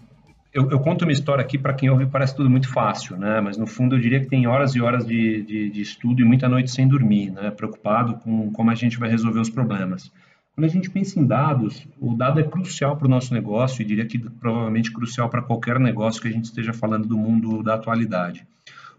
eu, 0.53 0.71
eu 0.71 0.81
conto 0.81 1.03
uma 1.03 1.13
história 1.13 1.43
aqui 1.43 1.59
para 1.59 1.75
quem 1.75 1.91
ouve 1.91 2.07
parece 2.07 2.35
tudo 2.35 2.49
muito 2.49 2.73
fácil, 2.73 3.19
né? 3.19 3.41
Mas 3.43 3.59
no 3.59 3.67
fundo 3.67 3.95
eu 3.95 4.01
diria 4.01 4.21
que 4.21 4.27
tem 4.27 4.47
horas 4.47 4.75
e 4.75 4.81
horas 4.81 5.07
de, 5.07 5.43
de, 5.43 5.71
de 5.71 5.81
estudo 5.83 6.23
e 6.23 6.25
muita 6.25 6.49
noite 6.49 6.71
sem 6.71 6.89
dormir, 6.89 7.31
né? 7.31 7.51
Preocupado 7.51 8.15
com 8.15 8.51
como 8.53 8.71
a 8.71 8.75
gente 8.75 8.99
vai 8.99 9.11
resolver 9.11 9.41
os 9.41 9.51
problemas. 9.51 10.11
Quando 10.57 10.65
a 10.65 10.71
gente 10.71 10.89
pensa 10.89 11.21
em 11.21 11.27
dados, 11.27 11.87
o 12.01 12.15
dado 12.15 12.41
é 12.41 12.43
crucial 12.43 12.97
para 12.97 13.07
o 13.07 13.11
nosso 13.11 13.35
negócio 13.35 13.83
e 13.83 13.85
diria 13.85 14.07
que 14.07 14.19
provavelmente 14.19 14.91
crucial 14.91 15.29
para 15.29 15.43
qualquer 15.43 15.79
negócio 15.79 16.23
que 16.23 16.29
a 16.29 16.31
gente 16.31 16.47
esteja 16.47 16.73
falando 16.73 17.07
do 17.07 17.19
mundo 17.19 17.63
da 17.63 17.75
atualidade. 17.75 18.47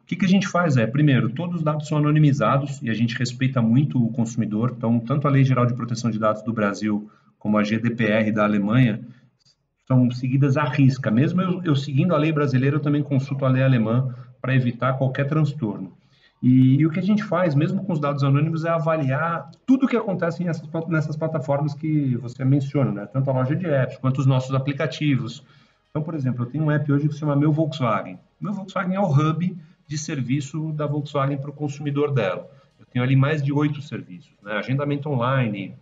O 0.04 0.06
que, 0.06 0.16
que 0.16 0.26
a 0.26 0.30
gente 0.30 0.48
faz 0.48 0.78
é, 0.78 0.86
primeiro, 0.86 1.32
todos 1.32 1.56
os 1.56 1.64
dados 1.64 1.88
são 1.88 1.98
anonimizados 1.98 2.80
e 2.84 2.92
a 2.92 2.94
gente 2.94 3.18
respeita 3.18 3.60
muito 3.60 3.98
o 3.98 4.12
consumidor, 4.12 4.76
então 4.78 5.00
tanto 5.00 5.28
a 5.28 5.32
Lei 5.32 5.44
Geral 5.44 5.66
de 5.66 5.74
Proteção 5.74 6.12
de 6.12 6.20
Dados 6.20 6.44
do 6.44 6.54
Brasil 6.54 7.10
como 7.40 7.58
a 7.58 7.64
GDPR 7.64 8.32
da 8.32 8.44
Alemanha 8.44 9.02
são 9.88 10.12
seguidas 10.12 10.58
à 10.58 10.64
risca. 10.64 11.10
Mesmo 11.10 11.42
eu, 11.42 11.64
eu 11.64 11.76
seguindo 11.76 12.14
a 12.14 12.20
lei 12.20 12.32
brasileira, 12.32 12.76
eu 12.76 12.82
também 12.82 13.02
consulto 13.02 13.46
a 13.46 13.50
lei 13.50 13.64
alemã 13.64 14.14
para 14.40 14.54
evitar 14.54 14.94
qualquer 14.94 15.28
transtorno. 15.28 15.92
E, 16.42 16.76
e, 16.76 16.86
o 16.86 16.92
que 16.92 17.00
a 17.00 17.04
gente 17.04 17.24
faz, 17.24 17.56
mesmo 17.56 17.84
com 17.84 17.94
os 17.94 18.00
dados 18.00 18.24
anônimos, 18.24 18.64
é 18.64 18.70
avaliar 18.70 19.50
tudo 19.66 19.86
o 19.86 19.90
que 19.90 19.98
acontece 19.98 20.44
nessas, 20.44 20.70
nessas 20.88 21.16
plataformas 21.16 21.74
que 21.74 22.16
você 22.18 22.46
menciona, 22.46 22.92
né? 22.92 23.06
tanto 23.08 23.30
a 23.30 23.34
loja 23.34 23.56
de 23.56 23.66
apps 23.66 23.98
quanto 23.98 24.20
os 24.20 24.26
nossos 24.28 24.54
aplicativos. 24.54 25.44
Então, 25.90 26.02
por 26.02 26.14
exemplo, 26.14 26.44
eu 26.44 26.50
tenho 26.50 26.64
um 26.66 26.72
app 26.72 26.92
hoje 26.92 27.08
que 27.08 27.14
se 27.14 27.20
chama 27.20 27.36
Meu 27.36 27.52
Volkswagen. 27.52 28.20
Meu 28.40 28.54
Volkswagen 28.54 28.96
é 28.96 29.00
o 29.00 29.10
hub 29.10 29.58
de 29.88 29.98
serviço 29.98 30.72
da 30.74 30.86
Volkswagen 30.86 31.38
para 31.38 31.50
o 31.50 31.54
consumidor 31.54 32.14
dela. 32.14 32.48
Eu 32.80 32.86
tenho 32.86 33.04
ali 33.04 33.16
mais 33.16 33.42
de 33.42 33.52
oito 33.52 33.82
serviços, 33.82 34.32
né? 34.44 34.58
agendamento 34.58 35.10
online, 35.10 35.74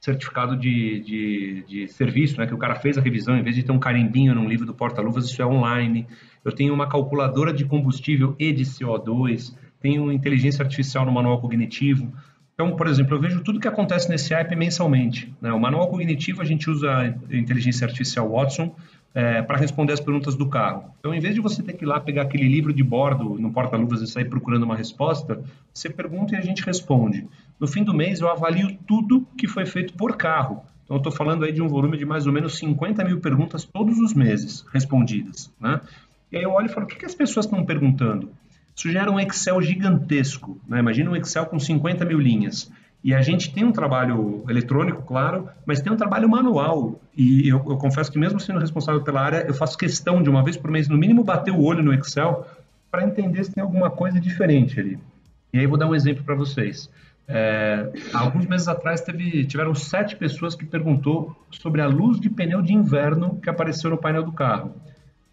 certificado 0.00 0.56
de, 0.56 1.00
de, 1.00 1.64
de, 1.66 1.88
serviço, 1.88 2.38
né, 2.38 2.46
que 2.46 2.54
o 2.54 2.58
cara 2.58 2.76
fez 2.76 2.96
a 2.96 3.00
revisão, 3.00 3.36
em 3.36 3.42
vez 3.42 3.56
de 3.56 3.64
ter 3.64 3.72
um 3.72 3.78
carimbinho 3.78 4.34
num 4.34 4.48
livro 4.48 4.64
do 4.64 4.72
porta-luvas, 4.72 5.24
isso 5.24 5.42
é 5.42 5.46
online. 5.46 6.06
Eu 6.44 6.52
tenho 6.52 6.72
uma 6.72 6.88
calculadora 6.88 7.52
de 7.52 7.64
combustível 7.64 8.36
e 8.38 8.52
de 8.52 8.62
CO2 8.62 9.52
tenho 9.86 10.10
inteligência 10.10 10.64
artificial 10.64 11.06
no 11.06 11.12
manual 11.12 11.40
cognitivo. 11.40 12.12
Então, 12.54 12.74
por 12.74 12.88
exemplo, 12.88 13.14
eu 13.14 13.20
vejo 13.20 13.40
tudo 13.44 13.60
que 13.60 13.68
acontece 13.68 14.08
nesse 14.08 14.34
app 14.34 14.54
mensalmente. 14.56 15.32
Né? 15.40 15.52
O 15.52 15.60
manual 15.60 15.88
cognitivo, 15.88 16.42
a 16.42 16.44
gente 16.44 16.68
usa 16.68 16.90
a 16.90 17.36
inteligência 17.36 17.86
artificial 17.86 18.28
Watson 18.28 18.74
é, 19.14 19.42
para 19.42 19.56
responder 19.56 19.92
as 19.92 20.00
perguntas 20.00 20.34
do 20.34 20.48
carro. 20.48 20.90
Então, 20.98 21.14
em 21.14 21.20
vez 21.20 21.34
de 21.36 21.40
você 21.40 21.62
ter 21.62 21.74
que 21.74 21.84
ir 21.84 21.86
lá 21.86 22.00
pegar 22.00 22.22
aquele 22.22 22.48
livro 22.48 22.72
de 22.72 22.82
bordo 22.82 23.38
no 23.38 23.52
porta-luvas 23.52 24.02
e 24.02 24.08
sair 24.08 24.24
procurando 24.24 24.64
uma 24.64 24.74
resposta, 24.74 25.40
você 25.72 25.88
pergunta 25.88 26.34
e 26.34 26.38
a 26.38 26.40
gente 26.40 26.64
responde. 26.64 27.28
No 27.60 27.68
fim 27.68 27.84
do 27.84 27.94
mês, 27.94 28.20
eu 28.20 28.28
avalio 28.28 28.76
tudo 28.88 29.24
que 29.38 29.46
foi 29.46 29.66
feito 29.66 29.94
por 29.94 30.16
carro. 30.16 30.62
Então, 30.84 30.96
eu 30.96 30.98
estou 30.98 31.12
falando 31.12 31.44
aí 31.44 31.52
de 31.52 31.62
um 31.62 31.68
volume 31.68 31.96
de 31.96 32.04
mais 32.04 32.26
ou 32.26 32.32
menos 32.32 32.58
50 32.58 33.04
mil 33.04 33.20
perguntas 33.20 33.64
todos 33.64 33.98
os 33.98 34.14
meses 34.14 34.64
respondidas. 34.72 35.52
Né? 35.60 35.80
E 36.32 36.38
aí 36.38 36.42
eu 36.42 36.50
olho 36.50 36.66
e 36.66 36.70
falo, 36.70 36.86
o 36.86 36.88
que, 36.88 36.96
que 36.96 37.06
as 37.06 37.14
pessoas 37.14 37.46
estão 37.46 37.64
perguntando? 37.64 38.30
Isso 38.76 38.90
gera 38.90 39.10
um 39.10 39.18
Excel 39.18 39.62
gigantesco. 39.62 40.60
Né? 40.68 40.78
Imagina 40.78 41.10
um 41.10 41.16
Excel 41.16 41.46
com 41.46 41.58
50 41.58 42.04
mil 42.04 42.18
linhas. 42.18 42.70
E 43.02 43.14
a 43.14 43.22
gente 43.22 43.52
tem 43.52 43.64
um 43.64 43.72
trabalho 43.72 44.44
eletrônico, 44.48 45.02
claro, 45.02 45.48
mas 45.64 45.80
tem 45.80 45.92
um 45.92 45.96
trabalho 45.96 46.28
manual. 46.28 47.00
E 47.16 47.48
eu, 47.48 47.56
eu, 47.58 47.76
confesso 47.76 48.10
que, 48.10 48.18
mesmo 48.18 48.38
sendo 48.38 48.58
responsável 48.58 49.02
pela 49.02 49.20
área, 49.20 49.44
eu 49.46 49.54
faço 49.54 49.78
questão 49.78 50.22
de 50.22 50.28
uma 50.28 50.42
vez 50.42 50.56
por 50.56 50.70
mês, 50.70 50.88
no 50.88 50.98
mínimo, 50.98 51.24
bater 51.24 51.52
o 51.52 51.62
olho 51.62 51.82
no 51.82 51.94
Excel 51.94 52.46
para 52.90 53.04
entender 53.04 53.44
se 53.44 53.52
tem 53.52 53.62
alguma 53.62 53.90
coisa 53.90 54.20
diferente 54.20 54.78
ali. 54.78 54.98
E 55.52 55.58
aí 55.58 55.66
vou 55.66 55.78
dar 55.78 55.86
um 55.86 55.94
exemplo 55.94 56.24
para 56.24 56.34
vocês. 56.34 56.90
É, 57.28 57.90
alguns 58.12 58.46
meses 58.46 58.68
atrás 58.68 59.00
teve, 59.00 59.44
tiveram 59.46 59.74
sete 59.74 60.16
pessoas 60.16 60.54
que 60.54 60.64
perguntou 60.64 61.36
sobre 61.50 61.80
a 61.80 61.86
luz 61.86 62.20
de 62.20 62.30
pneu 62.30 62.62
de 62.62 62.72
inverno 62.72 63.38
que 63.42 63.48
apareceu 63.48 63.90
no 63.90 63.98
painel 63.98 64.22
do 64.22 64.32
carro. 64.32 64.74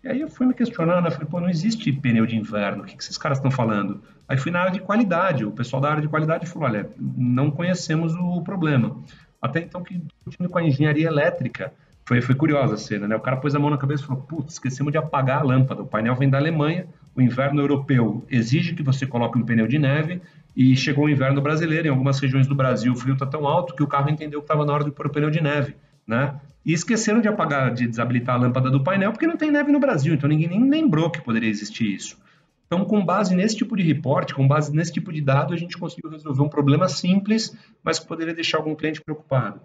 E 0.04 0.10
aí 0.10 0.20
eu 0.20 0.28
fui 0.28 0.46
me 0.46 0.54
questionando, 0.54 1.06
né? 1.06 1.12
Falei, 1.12 1.28
pô, 1.28 1.40
não 1.40 1.50
existe 1.50 1.90
pneu 1.94 2.26
de 2.26 2.36
inverno, 2.36 2.84
o 2.84 2.86
que, 2.86 2.98
que 2.98 3.04
esses 3.04 3.18
caras 3.18 3.38
estão 3.38 3.50
falando? 3.50 4.02
Aí 4.28 4.38
fui 4.38 4.52
na 4.52 4.60
área 4.60 4.72
de 4.72 4.82
qualidade, 4.82 5.46
o 5.46 5.52
pessoal 5.52 5.82
da 5.82 5.92
área 5.92 6.02
de 6.02 6.10
qualidade 6.10 6.46
falou, 6.46 6.68
olha, 6.68 6.90
não 7.00 7.50
conhecemos 7.50 8.14
o 8.14 8.42
problema. 8.42 8.98
Até 9.42 9.62
então 9.62 9.82
que 9.82 9.98
discutindo 9.98 10.50
com 10.50 10.58
a 10.58 10.64
engenharia 10.64 11.08
elétrica, 11.08 11.72
foi, 12.06 12.22
foi 12.22 12.36
curiosa 12.36 12.74
a 12.74 12.78
cena, 12.78 13.08
né? 13.08 13.16
O 13.16 13.22
cara 13.22 13.38
pôs 13.38 13.56
a 13.56 13.60
mão 13.60 13.70
na 13.70 13.78
cabeça 13.78 14.04
e 14.04 14.08
falou, 14.08 14.24
putz, 14.24 14.54
esquecemos 14.54 14.92
de 14.92 14.98
apagar 14.98 15.40
a 15.40 15.44
lâmpada, 15.44 15.82
o 15.82 15.88
painel 15.88 16.16
vem 16.16 16.30
da 16.30 16.38
Alemanha, 16.38 16.86
o 17.16 17.22
inverno 17.22 17.62
europeu 17.62 18.26
exige 18.30 18.76
que 18.76 18.84
você 18.84 19.06
coloque 19.08 19.38
um 19.38 19.46
pneu 19.46 19.68
de 19.68 19.80
neve, 19.80 20.22
e 20.56 20.76
chegou 20.76 21.06
o 21.06 21.10
inverno 21.10 21.42
brasileiro, 21.42 21.88
em 21.88 21.92
algumas 21.92 22.20
regiões 22.20 22.46
do 22.46 22.54
Brasil 22.54 22.92
o 22.92 22.96
frio 22.96 23.14
está 23.14 23.26
tão 23.26 23.48
alto 23.48 23.74
que 23.74 23.82
o 23.82 23.88
carro 23.88 24.10
entendeu 24.10 24.42
que 24.42 24.44
estava 24.44 24.66
na 24.66 24.74
hora 24.74 24.84
de 24.84 24.92
pôr 24.92 25.08
o 25.08 25.10
pneu 25.10 25.30
de 25.30 25.42
neve, 25.42 25.76
né? 26.06 26.36
E 26.66 26.74
esqueceram 26.74 27.20
de 27.20 27.28
apagar, 27.28 27.74
de 27.74 27.88
desabilitar 27.88 28.36
a 28.36 28.40
lâmpada 28.40 28.72
do 28.72 28.84
painel, 28.84 29.12
porque 29.12 29.28
não 29.28 29.38
tem 29.38 29.52
neve 29.52 29.72
no 29.72 29.80
Brasil, 29.80 30.14
então 30.14 30.30
ninguém 30.30 30.48
nem 30.48 30.70
lembrou 30.70 31.10
que 31.10 31.22
poderia 31.22 31.50
existir 31.50 31.94
isso. 31.94 32.18
Então, 32.66 32.86
com 32.86 33.06
base 33.06 33.36
nesse 33.36 33.56
tipo 33.58 33.76
de 33.76 33.84
reporte, 33.84 34.34
com 34.34 34.48
base 34.48 34.74
nesse 34.76 34.94
tipo 34.94 35.12
de 35.14 35.22
dado, 35.22 35.54
a 35.54 35.58
gente 35.58 35.78
conseguiu 35.78 36.10
resolver 36.10 36.42
um 36.42 36.50
problema 36.50 36.88
simples, 36.88 37.56
mas 37.84 38.00
que 38.00 38.08
poderia 38.08 38.34
deixar 38.34 38.58
algum 38.58 38.74
cliente 38.74 39.02
preocupado. 39.02 39.62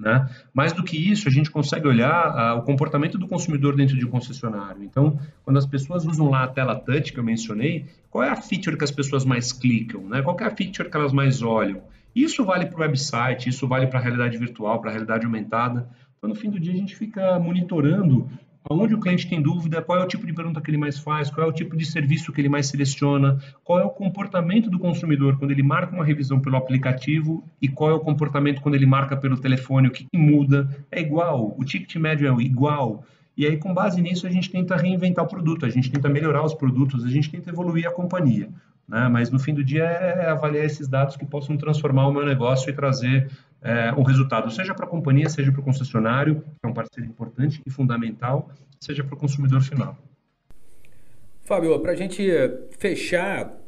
Né? 0.00 0.28
Mais 0.54 0.72
do 0.72 0.84
que 0.84 0.96
isso, 0.96 1.28
a 1.28 1.30
gente 1.30 1.50
consegue 1.50 1.86
olhar 1.86 2.10
ah, 2.10 2.54
o 2.54 2.62
comportamento 2.62 3.18
do 3.18 3.26
consumidor 3.26 3.74
dentro 3.74 3.96
de 3.96 4.06
um 4.06 4.10
concessionário. 4.10 4.82
Então, 4.84 5.18
quando 5.44 5.56
as 5.56 5.66
pessoas 5.66 6.04
usam 6.04 6.30
lá 6.30 6.44
a 6.44 6.48
tela 6.48 6.76
touch 6.76 7.12
que 7.12 7.18
eu 7.18 7.24
mencionei, 7.24 7.86
qual 8.08 8.22
é 8.22 8.30
a 8.30 8.36
feature 8.36 8.76
que 8.76 8.84
as 8.84 8.92
pessoas 8.92 9.24
mais 9.24 9.52
clicam? 9.52 10.02
Né? 10.02 10.22
Qual 10.22 10.36
é 10.38 10.44
a 10.44 10.54
feature 10.54 10.88
que 10.88 10.96
elas 10.96 11.12
mais 11.12 11.42
olham? 11.42 11.82
Isso 12.14 12.44
vale 12.44 12.66
para 12.66 12.78
o 12.78 12.80
website, 12.80 13.48
isso 13.48 13.66
vale 13.66 13.86
para 13.86 13.98
a 13.98 14.02
realidade 14.02 14.38
virtual, 14.38 14.80
para 14.80 14.90
a 14.90 14.92
realidade 14.92 15.26
aumentada. 15.26 15.88
Então, 16.18 16.28
no 16.28 16.36
fim 16.36 16.50
do 16.50 16.60
dia, 16.60 16.72
a 16.72 16.76
gente 16.76 16.94
fica 16.94 17.38
monitorando 17.38 18.28
Onde 18.70 18.94
o 18.94 19.00
cliente 19.00 19.26
tem 19.26 19.40
dúvida, 19.40 19.80
qual 19.80 19.98
é 19.98 20.04
o 20.04 20.06
tipo 20.06 20.26
de 20.26 20.32
pergunta 20.32 20.60
que 20.60 20.70
ele 20.70 20.76
mais 20.76 20.98
faz, 20.98 21.30
qual 21.30 21.46
é 21.46 21.48
o 21.48 21.52
tipo 21.52 21.74
de 21.74 21.86
serviço 21.86 22.32
que 22.32 22.40
ele 22.40 22.50
mais 22.50 22.66
seleciona, 22.66 23.38
qual 23.64 23.80
é 23.80 23.84
o 23.84 23.88
comportamento 23.88 24.68
do 24.68 24.78
consumidor 24.78 25.38
quando 25.38 25.52
ele 25.52 25.62
marca 25.62 25.94
uma 25.94 26.04
revisão 26.04 26.38
pelo 26.38 26.56
aplicativo 26.56 27.42
e 27.62 27.68
qual 27.68 27.90
é 27.90 27.94
o 27.94 28.00
comportamento 28.00 28.60
quando 28.60 28.74
ele 28.74 28.84
marca 28.84 29.16
pelo 29.16 29.38
telefone, 29.38 29.88
o 29.88 29.90
que, 29.90 30.04
que 30.04 30.18
muda. 30.18 30.68
É 30.90 31.00
igual, 31.00 31.54
o 31.56 31.64
ticket 31.64 31.96
médio 31.96 32.28
é 32.28 32.42
igual. 32.42 33.04
E 33.34 33.46
aí, 33.46 33.56
com 33.56 33.72
base 33.72 34.02
nisso, 34.02 34.26
a 34.26 34.30
gente 34.30 34.50
tenta 34.50 34.76
reinventar 34.76 35.24
o 35.24 35.28
produto, 35.28 35.64
a 35.64 35.70
gente 35.70 35.90
tenta 35.90 36.08
melhorar 36.08 36.44
os 36.44 36.52
produtos, 36.52 37.04
a 37.04 37.08
gente 37.08 37.30
tenta 37.30 37.48
evoluir 37.48 37.86
a 37.86 37.90
companhia. 37.90 38.50
Né? 38.86 39.08
Mas 39.08 39.30
no 39.30 39.38
fim 39.38 39.54
do 39.54 39.62
dia 39.62 39.84
é 39.84 40.28
avaliar 40.28 40.64
esses 40.64 40.88
dados 40.88 41.16
que 41.16 41.24
possam 41.24 41.56
transformar 41.56 42.06
o 42.06 42.12
meu 42.12 42.26
negócio 42.26 42.68
e 42.68 42.72
trazer 42.72 43.30
é, 43.62 43.92
um 43.92 44.02
resultado, 44.02 44.50
seja 44.50 44.74
para 44.74 44.86
a 44.86 44.88
companhia, 44.88 45.28
seja 45.28 45.50
para 45.50 45.60
o 45.60 45.64
concessionário, 45.64 46.40
que 46.40 46.66
é 46.66 46.68
um 46.68 46.74
parceiro 46.74 47.08
importante 47.08 47.60
e 47.66 47.70
fundamental, 47.70 48.50
seja 48.80 49.02
para 49.02 49.14
o 49.14 49.18
consumidor 49.18 49.60
final. 49.62 49.96
Fábio, 51.42 51.78
para 51.80 51.92
a 51.92 51.96
gente 51.96 52.22
fechar, 52.78 53.58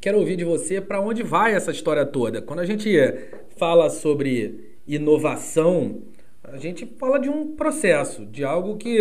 quero 0.00 0.18
ouvir 0.18 0.36
de 0.36 0.44
você 0.44 0.80
para 0.80 1.00
onde 1.00 1.22
vai 1.22 1.54
essa 1.54 1.70
história 1.70 2.06
toda. 2.06 2.40
Quando 2.40 2.60
a 2.60 2.64
gente 2.64 2.90
fala 3.56 3.90
sobre 3.90 4.78
inovação, 4.86 6.02
a 6.44 6.56
gente 6.56 6.86
fala 6.98 7.18
de 7.18 7.28
um 7.28 7.54
processo, 7.54 8.24
de 8.24 8.44
algo 8.44 8.76
que 8.76 8.98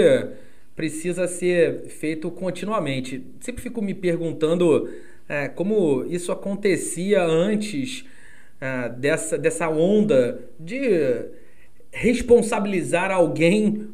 precisa 0.75 1.27
ser 1.27 1.87
feito 1.87 2.29
continuamente. 2.31 3.25
Sempre 3.39 3.61
fico 3.61 3.81
me 3.81 3.93
perguntando 3.93 4.89
é, 5.27 5.47
como 5.47 6.05
isso 6.05 6.31
acontecia 6.31 7.23
antes 7.23 8.05
ah, 8.61 8.87
dessa, 8.89 9.37
dessa 9.37 9.69
onda 9.69 10.39
de 10.59 11.29
responsabilizar 11.91 13.11
alguém 13.11 13.89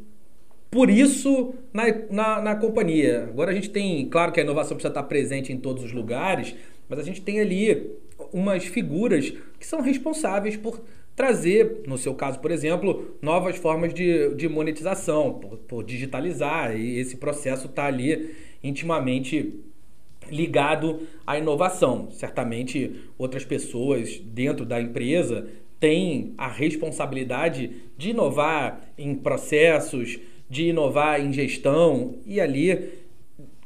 por 0.70 0.90
isso 0.90 1.54
na, 1.72 1.84
na, 2.10 2.42
na, 2.42 2.56
companhia. 2.56 3.24
Agora 3.30 3.52
a 3.52 3.54
gente 3.54 3.70
tem, 3.70 4.10
claro 4.10 4.32
que 4.32 4.40
a 4.40 4.44
inovação 4.44 4.76
precisa 4.76 4.90
estar 4.90 5.04
presente 5.04 5.54
em 5.54 5.58
todos 5.58 5.84
os 5.84 5.94
lugares, 5.94 6.56
mas 6.90 7.00
a 7.00 7.04
gente 7.04 7.22
tem 7.22 7.40
ali 7.40 7.92
umas 8.34 8.66
figuras 8.66 9.34
que 9.60 9.66
são 9.66 9.82
responsáveis 9.82 10.58
por 10.58 10.82
trazer, 11.16 11.84
no 11.88 11.98
seu 11.98 12.14
caso, 12.14 12.40
por 12.40 12.52
exemplo, 12.52 13.16
novas 13.22 13.56
formas 13.56 13.94
de, 13.94 14.36
de 14.36 14.50
monetização, 14.50 15.36
por, 15.36 15.58
por 15.60 15.84
digitalizar, 15.84 16.76
e 16.76 17.00
esse 17.00 17.16
processo 17.16 17.68
está 17.68 17.86
ali 17.86 18.36
intimamente 18.62 19.54
ligado 20.30 21.02
à 21.26 21.38
inovação. 21.38 22.10
Certamente 22.12 22.92
outras 23.18 23.46
pessoas 23.46 24.20
dentro 24.20 24.66
da 24.66 24.82
empresa 24.82 25.48
têm 25.80 26.34
a 26.38 26.48
responsabilidade 26.48 27.72
de 27.98 28.12
inovar 28.12 28.82
em 28.98 29.16
processos, 29.16 30.20
de 30.50 30.70
inovar 30.70 31.20
em 31.20 31.34
gestão 31.34 32.16
e 32.26 32.40
ali 32.40 32.94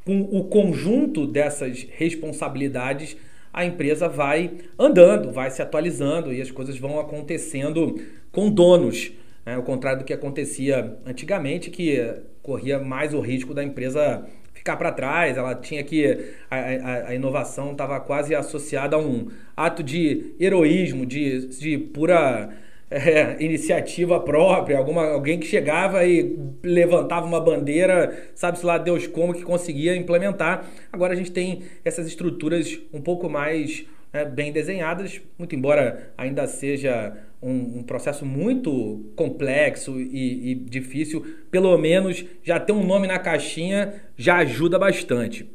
com 0.04 0.22
o 0.22 0.44
conjunto 0.44 1.26
dessas 1.26 1.86
responsabilidades 1.90 3.16
a 3.52 3.64
empresa 3.64 4.08
vai 4.08 4.52
andando, 4.78 5.32
vai 5.32 5.50
se 5.50 5.60
atualizando 5.60 6.32
e 6.32 6.40
as 6.40 6.50
coisas 6.50 6.78
vão 6.78 7.00
acontecendo 7.00 8.00
com 8.30 8.50
donos, 8.50 9.12
né? 9.44 9.54
ao 9.54 9.62
contrário 9.62 10.00
do 10.00 10.04
que 10.04 10.12
acontecia 10.12 10.96
antigamente, 11.04 11.70
que 11.70 11.98
corria 12.42 12.78
mais 12.78 13.12
o 13.12 13.20
risco 13.20 13.52
da 13.52 13.62
empresa 13.62 14.24
ficar 14.60 14.76
para 14.76 14.92
trás, 14.92 15.36
ela 15.36 15.54
tinha 15.54 15.82
que. 15.82 16.34
A, 16.50 16.56
a, 16.56 17.08
a 17.08 17.14
inovação 17.14 17.72
estava 17.72 17.98
quase 17.98 18.34
associada 18.34 18.96
a 18.96 18.98
um 18.98 19.28
ato 19.56 19.82
de 19.82 20.34
heroísmo, 20.38 21.06
de, 21.06 21.48
de 21.58 21.78
pura 21.78 22.50
é, 22.90 23.36
iniciativa 23.42 24.20
própria, 24.20 24.76
alguma, 24.76 25.06
alguém 25.06 25.40
que 25.40 25.46
chegava 25.46 26.04
e 26.04 26.38
levantava 26.62 27.26
uma 27.26 27.40
bandeira, 27.40 28.30
sabe-se 28.34 28.64
lá 28.64 28.76
Deus 28.76 29.06
como, 29.06 29.32
que 29.32 29.42
conseguia 29.42 29.96
implementar. 29.96 30.66
Agora 30.92 31.14
a 31.14 31.16
gente 31.16 31.32
tem 31.32 31.62
essas 31.82 32.06
estruturas 32.06 32.78
um 32.92 33.00
pouco 33.00 33.30
mais 33.30 33.86
é, 34.12 34.26
bem 34.26 34.52
desenhadas, 34.52 35.22
muito 35.38 35.56
embora 35.56 36.12
ainda 36.18 36.46
seja 36.46 37.16
um, 37.42 37.78
um 37.78 37.82
processo 37.82 38.24
muito 38.26 39.12
complexo 39.16 39.98
e, 39.98 40.52
e, 40.52 40.54
difícil, 40.54 41.24
pelo 41.50 41.76
menos 41.78 42.24
já 42.42 42.60
ter 42.60 42.72
um 42.72 42.86
nome 42.86 43.06
na 43.06 43.18
caixinha 43.18 43.94
já 44.16 44.36
ajuda 44.38 44.78
bastante. 44.78 45.50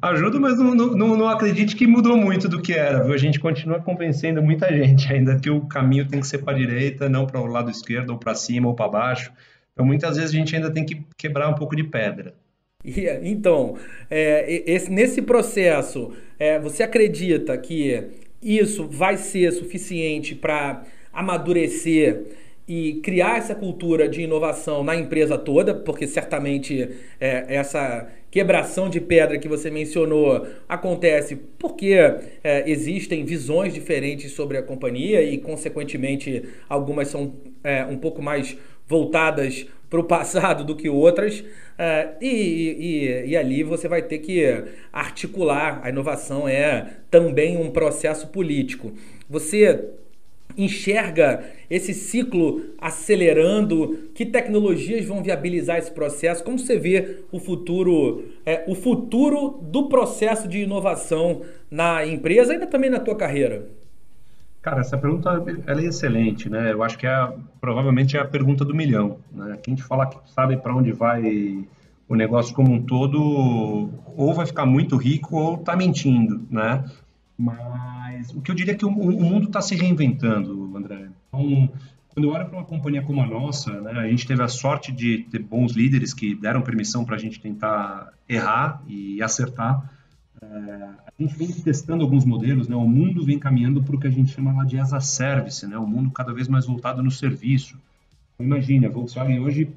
Ajuda, 0.00 0.38
mas 0.38 0.58
não, 0.58 0.74
não, 0.74 1.16
não 1.16 1.28
acredite 1.28 1.74
que 1.74 1.86
mudou 1.86 2.16
muito 2.16 2.48
do 2.48 2.60
que 2.60 2.72
era, 2.72 3.02
viu? 3.02 3.14
A 3.14 3.18
gente 3.18 3.40
continua 3.40 3.80
convencendo 3.80 4.42
muita 4.42 4.68
gente 4.68 5.10
ainda 5.12 5.38
que 5.38 5.50
o 5.50 5.62
caminho 5.62 6.06
tem 6.06 6.20
que 6.20 6.26
ser 6.26 6.38
para 6.38 6.54
a 6.54 6.58
direita, 6.58 7.08
não 7.08 7.26
para 7.26 7.40
o 7.40 7.46
lado 7.46 7.70
esquerdo, 7.70 8.10
ou 8.10 8.18
para 8.18 8.34
cima, 8.34 8.68
ou 8.68 8.74
para 8.74 8.88
baixo. 8.88 9.32
Então, 9.72 9.84
muitas 9.84 10.16
vezes 10.16 10.34
a 10.34 10.38
gente 10.38 10.54
ainda 10.54 10.70
tem 10.70 10.84
que 10.84 11.02
quebrar 11.18 11.48
um 11.48 11.54
pouco 11.54 11.74
de 11.74 11.84
pedra. 11.84 12.34
Então, 13.22 13.76
é, 14.08 14.62
esse, 14.70 14.90
nesse 14.90 15.20
processo, 15.20 16.12
é, 16.38 16.58
você 16.58 16.82
acredita 16.82 17.56
que 17.58 18.04
isso 18.40 18.86
vai 18.86 19.16
ser 19.16 19.50
suficiente 19.52 20.34
para 20.34 20.84
amadurecer 21.16 22.22
e 22.68 22.94
criar 23.02 23.38
essa 23.38 23.54
cultura 23.54 24.08
de 24.08 24.22
inovação 24.22 24.84
na 24.84 24.94
empresa 24.94 25.38
toda, 25.38 25.74
porque 25.74 26.06
certamente 26.06 26.88
é, 27.20 27.46
essa 27.48 28.08
quebração 28.30 28.90
de 28.90 29.00
pedra 29.00 29.38
que 29.38 29.48
você 29.48 29.70
mencionou 29.70 30.46
acontece 30.68 31.36
porque 31.58 31.94
é, 32.44 32.70
existem 32.70 33.24
visões 33.24 33.72
diferentes 33.72 34.32
sobre 34.32 34.58
a 34.58 34.62
companhia 34.62 35.22
e, 35.22 35.38
consequentemente, 35.38 36.42
algumas 36.68 37.08
são 37.08 37.34
é, 37.64 37.84
um 37.84 37.96
pouco 37.96 38.20
mais 38.20 38.56
voltadas 38.86 39.66
para 39.88 40.00
o 40.00 40.04
passado 40.04 40.64
do 40.64 40.74
que 40.74 40.88
outras, 40.88 41.40
uh, 41.40 42.16
e, 42.20 42.26
e, 42.26 43.30
e, 43.30 43.36
ali 43.36 43.62
você 43.62 43.86
vai 43.86 44.02
ter 44.02 44.18
que 44.18 44.44
articular. 44.92 45.80
A 45.82 45.90
inovação 45.90 46.48
é 46.48 46.96
também 47.08 47.56
um 47.56 47.70
processo 47.70 48.26
político. 48.28 48.92
Você 49.30 49.90
enxerga 50.56 51.44
esse 51.68 51.92
ciclo 51.92 52.62
acelerando? 52.80 54.10
Que 54.14 54.24
tecnologias 54.24 55.04
vão 55.04 55.22
viabilizar 55.22 55.78
esse 55.78 55.90
processo? 55.90 56.44
Como 56.44 56.58
você 56.58 56.78
vê 56.78 57.20
o 57.30 57.38
futuro, 57.38 58.24
é, 58.44 58.64
o 58.66 58.74
futuro 58.74 59.58
do 59.62 59.88
processo 59.88 60.48
de 60.48 60.60
inovação 60.60 61.42
na 61.70 62.06
empresa 62.06 62.54
e 62.54 62.66
também 62.66 62.90
na 62.90 63.00
tua 63.00 63.16
carreira? 63.16 63.68
Cara, 64.62 64.80
essa 64.80 64.98
pergunta 64.98 65.30
ela 65.66 65.80
é 65.80 65.84
excelente, 65.84 66.50
né? 66.50 66.72
Eu 66.72 66.82
acho 66.82 66.98
que 66.98 67.06
é 67.06 67.32
provavelmente 67.60 68.16
é 68.16 68.20
a 68.20 68.24
pergunta 68.24 68.64
do 68.64 68.74
milhão, 68.74 69.18
né? 69.32 69.56
Quem 69.62 69.76
te 69.76 69.82
falar 69.82 70.06
que 70.06 70.18
sabe 70.32 70.56
para 70.56 70.74
onde 70.74 70.90
vai 70.90 71.64
o 72.08 72.14
negócio 72.14 72.54
como 72.54 72.72
um 72.72 72.82
todo, 72.82 73.90
ou 74.16 74.34
vai 74.34 74.46
ficar 74.46 74.66
muito 74.66 74.96
rico 74.96 75.36
ou 75.36 75.54
está 75.56 75.76
mentindo, 75.76 76.46
né? 76.50 76.84
Mas 77.38 78.30
o 78.30 78.40
que 78.40 78.50
eu 78.50 78.54
diria 78.54 78.72
é 78.72 78.76
que 78.76 78.84
o, 78.84 78.88
o 78.88 79.22
mundo 79.22 79.46
está 79.46 79.60
se 79.60 79.74
reinventando, 79.74 80.74
André. 80.76 81.08
Então, 81.28 81.70
quando 82.08 82.24
eu 82.24 82.30
olho 82.32 82.46
para 82.46 82.58
uma 82.58 82.64
companhia 82.64 83.02
como 83.02 83.20
a 83.20 83.26
nossa, 83.26 83.78
né, 83.82 83.92
a 83.92 84.08
gente 84.08 84.26
teve 84.26 84.42
a 84.42 84.48
sorte 84.48 84.90
de 84.90 85.26
ter 85.30 85.42
bons 85.42 85.72
líderes 85.72 86.14
que 86.14 86.34
deram 86.34 86.62
permissão 86.62 87.04
para 87.04 87.16
a 87.16 87.18
gente 87.18 87.38
tentar 87.38 88.10
errar 88.26 88.82
e 88.86 89.22
acertar. 89.22 89.92
É, 90.40 90.46
a 90.46 91.12
gente 91.22 91.36
vem 91.36 91.48
testando 91.48 92.02
alguns 92.02 92.24
modelos, 92.24 92.68
né? 92.68 92.76
O 92.76 92.88
mundo 92.88 93.24
vem 93.24 93.38
caminhando 93.38 93.82
para 93.82 93.96
o 93.96 94.00
que 94.00 94.06
a 94.06 94.10
gente 94.10 94.32
chama 94.32 94.52
lá 94.52 94.64
de 94.64 94.78
as 94.78 94.94
a 94.94 95.00
service, 95.00 95.66
né? 95.66 95.76
O 95.76 95.86
mundo 95.86 96.10
cada 96.10 96.32
vez 96.32 96.48
mais 96.48 96.64
voltado 96.64 97.02
no 97.02 97.10
serviço. 97.10 97.78
Imagina, 98.40 98.86
a 98.86 98.90
Volkswagen 98.90 99.40
hoje, 99.40 99.70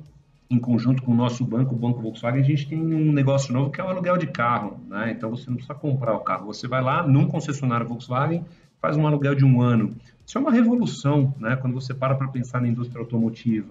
em 0.49 0.57
conjunto 0.57 1.03
com 1.03 1.11
o 1.11 1.15
nosso 1.15 1.45
banco, 1.45 1.75
o 1.75 1.77
Banco 1.77 2.01
Volkswagen, 2.01 2.41
a 2.41 2.45
gente 2.45 2.67
tem 2.67 2.79
um 2.79 3.11
negócio 3.11 3.53
novo 3.53 3.69
que 3.69 3.79
é 3.79 3.83
o 3.83 3.87
aluguel 3.87 4.17
de 4.17 4.27
carro, 4.27 4.79
né? 4.89 5.11
Então 5.11 5.29
você 5.29 5.47
não 5.47 5.55
precisa 5.55 5.75
comprar 5.75 6.15
o 6.15 6.21
carro, 6.21 6.47
você 6.47 6.67
vai 6.67 6.81
lá 6.81 7.05
num 7.05 7.27
concessionário 7.27 7.87
Volkswagen, 7.87 8.43
faz 8.81 8.97
um 8.97 9.05
aluguel 9.05 9.35
de 9.35 9.45
um 9.45 9.61
ano. 9.61 9.95
Isso 10.25 10.37
é 10.37 10.41
uma 10.41 10.51
revolução, 10.51 11.33
né? 11.39 11.55
Quando 11.55 11.73
você 11.73 11.93
para 11.93 12.15
para 12.15 12.27
pensar 12.27 12.61
na 12.61 12.67
indústria 12.67 12.99
automotiva. 12.99 13.67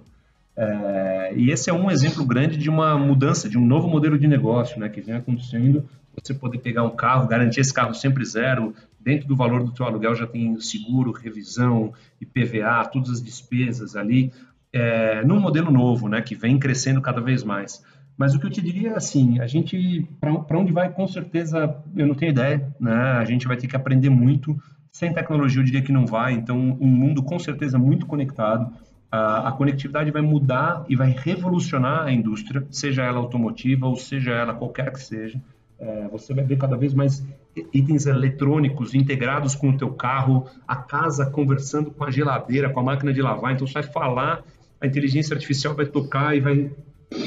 É, 0.57 1.33
e 1.37 1.51
esse 1.51 1.69
é 1.69 1.73
um 1.73 1.91
exemplo 1.91 2.25
grande 2.25 2.57
de 2.57 2.71
uma 2.71 2.97
mudança, 2.97 3.49
de 3.49 3.59
um 3.59 3.65
novo 3.65 3.89
modelo 3.89 4.19
de 4.19 4.29
negócio, 4.29 4.79
né? 4.79 4.89
Que 4.89 5.01
vem 5.01 5.17
acontecendo. 5.17 5.85
Você 6.21 6.35
poder 6.35 6.59
pegar 6.59 6.83
um 6.83 6.91
carro, 6.91 7.29
garantir 7.29 7.61
esse 7.61 7.73
carro 7.73 7.95
sempre 7.95 8.25
zero, 8.25 8.75
dentro 9.01 9.27
do 9.27 9.37
valor 9.37 9.63
do 9.63 9.71
teu 9.71 9.87
aluguel 9.87 10.15
já 10.15 10.27
tem 10.27 10.59
seguro, 10.61 11.13
revisão, 11.13 11.93
IPVA, 12.21 12.89
todas 12.93 13.11
as 13.11 13.23
despesas 13.23 13.95
ali, 13.95 14.33
é, 14.73 15.25
num 15.25 15.41
modelo 15.41 15.71
novo, 15.71 16.09
né? 16.09 16.21
Que 16.23 16.35
vem 16.35 16.59
crescendo 16.59 17.01
cada 17.01 17.21
vez 17.21 17.43
mais. 17.45 17.83
Mas 18.17 18.35
o 18.35 18.41
que 18.41 18.47
eu 18.47 18.51
te 18.51 18.61
diria 18.61 18.91
é 18.91 18.97
assim, 18.97 19.39
a 19.41 19.47
gente, 19.47 20.05
para 20.21 20.59
onde 20.59 20.73
vai, 20.73 20.91
com 20.91 21.07
certeza, 21.07 21.77
eu 21.97 22.07
não 22.07 22.17
tenho 22.17 22.31
ideia, 22.31 22.75
né? 22.81 22.93
A 22.93 23.25
gente 23.25 23.47
vai 23.47 23.57
ter 23.57 23.69
que 23.69 23.77
aprender 23.77 24.11
muito 24.11 24.57
sem 24.91 25.13
tecnologia, 25.13 25.61
eu 25.61 25.65
diria 25.65 25.83
que 25.83 25.93
não 25.93 26.05
vai. 26.05 26.33
Então, 26.33 26.77
um 26.81 26.87
mundo 26.87 27.23
com 27.23 27.39
certeza 27.39 27.79
muito 27.79 28.07
conectado. 28.07 28.73
A, 29.11 29.49
a 29.49 29.53
conectividade 29.53 30.11
vai 30.11 30.21
mudar 30.21 30.85
e 30.89 30.97
vai 30.97 31.15
revolucionar 31.17 32.07
a 32.07 32.13
indústria, 32.13 32.67
seja 32.71 33.05
ela 33.05 33.19
automotiva 33.19 33.87
ou 33.87 33.95
seja 33.95 34.33
ela 34.33 34.53
qualquer 34.53 34.91
que 34.91 35.01
seja. 35.01 35.41
É, 35.79 36.09
você 36.09 36.35
vai 36.35 36.45
ver 36.45 36.59
cada 36.59 36.77
vez 36.77 36.93
mais 36.93 37.25
itens 37.73 38.07
eletrônicos 38.07 38.95
integrados 38.95 39.55
com 39.55 39.71
o 39.71 39.77
teu 39.77 39.91
carro, 39.93 40.47
a 40.67 40.75
casa 40.75 41.27
conversando 41.27 41.93
com 41.93 42.03
a 42.03 42.11
geladeira, 42.11 42.69
com 42.69 42.81
a 42.81 42.83
máquina 42.83 43.13
de 43.13 43.23
lavar. 43.23 43.53
Então, 43.53 43.67
você 43.67 43.75
vai 43.75 43.85
falar, 43.85 44.43
a 44.81 44.87
inteligência 44.87 45.35
artificial 45.35 45.75
vai 45.75 45.87
tocar 45.87 46.37
e 46.37 46.41
vai 46.41 46.71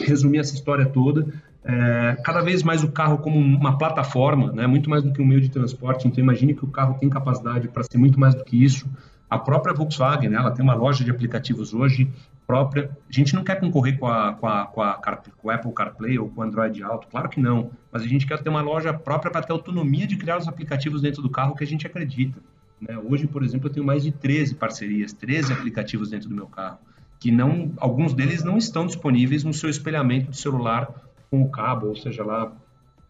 resumir 0.06 0.40
essa 0.40 0.54
história 0.54 0.86
toda 0.86 1.28
é, 1.64 2.18
cada 2.24 2.42
vez 2.42 2.64
mais 2.64 2.84
o 2.84 2.92
carro 2.92 3.20
como 3.20 3.38
uma 3.38 3.78
plataforma, 3.78 4.52
né, 4.52 4.66
muito 4.66 4.90
mais 4.90 5.04
do 5.04 5.14
que 5.14 5.22
um 5.22 5.26
meio 5.26 5.42
de 5.42 5.50
transporte. 5.50 6.08
Então, 6.08 6.24
imagine 6.24 6.54
que 6.54 6.66
o 6.66 6.68
carro 6.68 6.98
tem 7.00 7.10
capacidade 7.10 7.68
para 7.68 7.84
ser 7.84 7.98
muito 7.98 8.20
mais 8.20 8.34
do 8.34 8.44
que 8.44 8.64
isso. 8.64 8.90
A 9.30 9.38
própria 9.38 9.74
Volkswagen, 9.74 10.30
né, 10.30 10.38
ela 10.38 10.52
tem 10.52 10.64
uma 10.64 10.74
loja 10.74 11.04
de 11.04 11.12
aplicativos 11.12 11.74
hoje 11.74 12.12
própria. 12.48 12.90
A 13.08 13.14
gente 13.14 13.34
não 13.34 13.44
quer 13.44 13.60
concorrer 13.60 13.98
com 13.98 14.08
a, 14.08 14.34
com 14.34 14.48
a, 14.48 14.66
com 14.66 14.82
a, 14.82 14.94
com 15.38 15.50
a 15.50 15.56
Apple 15.56 15.74
CarPlay 15.74 16.20
ou 16.20 16.30
com 16.30 16.42
o 16.42 16.44
Android 16.44 16.82
Auto, 16.84 17.08
claro 17.08 17.30
que 17.30 17.40
não. 17.40 17.72
Mas 17.92 18.02
a 18.02 18.08
gente 18.08 18.26
quer 18.26 18.42
ter 18.42 18.50
uma 18.50 18.62
loja 18.62 18.94
própria 18.94 19.32
para 19.32 19.42
ter 19.42 19.54
autonomia 19.54 20.08
de 20.08 20.18
criar 20.18 20.38
os 20.38 20.48
aplicativos 20.48 21.02
dentro 21.02 21.22
do 21.22 21.30
carro 21.30 21.56
que 21.56 21.64
a 21.64 21.68
gente 21.68 21.86
acredita. 21.86 22.40
Né? 22.82 22.98
Hoje, 22.98 23.28
por 23.28 23.44
exemplo, 23.44 23.70
eu 23.70 23.74
tenho 23.74 23.86
mais 23.86 24.04
de 24.04 24.12
13 24.12 24.56
parcerias, 24.56 25.14
13 25.14 25.54
aplicativos 25.54 26.10
dentro 26.10 26.28
do 26.28 26.36
meu 26.36 26.48
carro, 26.48 26.80
que 27.22 27.32
não, 27.32 27.72
alguns 27.78 28.16
deles 28.16 28.44
não 28.44 28.58
estão 28.58 28.88
disponíveis 28.88 29.44
no 29.44 29.54
seu 29.54 29.70
espelhamento 29.70 30.32
de 30.32 30.38
celular 30.38 30.90
com 31.30 31.44
o 31.44 31.50
cabo, 31.50 31.90
ou 31.90 31.96
seja 31.96 32.24
lá 32.26 32.52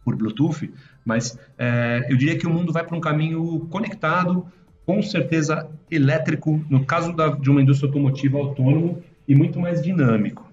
por 0.04 0.18
Bluetooth, 0.18 0.70
mas 1.06 1.40
é, 1.58 2.06
eu 2.10 2.18
diria 2.18 2.38
que 2.38 2.46
o 2.46 2.50
mundo 2.50 2.74
vai 2.74 2.84
para 2.84 2.98
um 2.98 3.00
caminho 3.00 3.68
conectado, 3.72 4.46
com 4.86 5.02
certeza 5.02 5.70
elétrico, 5.90 6.62
no 6.70 6.86
caso 6.86 7.14
da, 7.14 7.30
de 7.30 7.50
uma 7.50 7.62
indústria 7.62 7.88
automotiva 7.88 8.38
autônomo 8.38 9.02
e 9.26 9.34
muito 9.34 9.62
mais 9.62 9.82
dinâmico. 9.82 10.46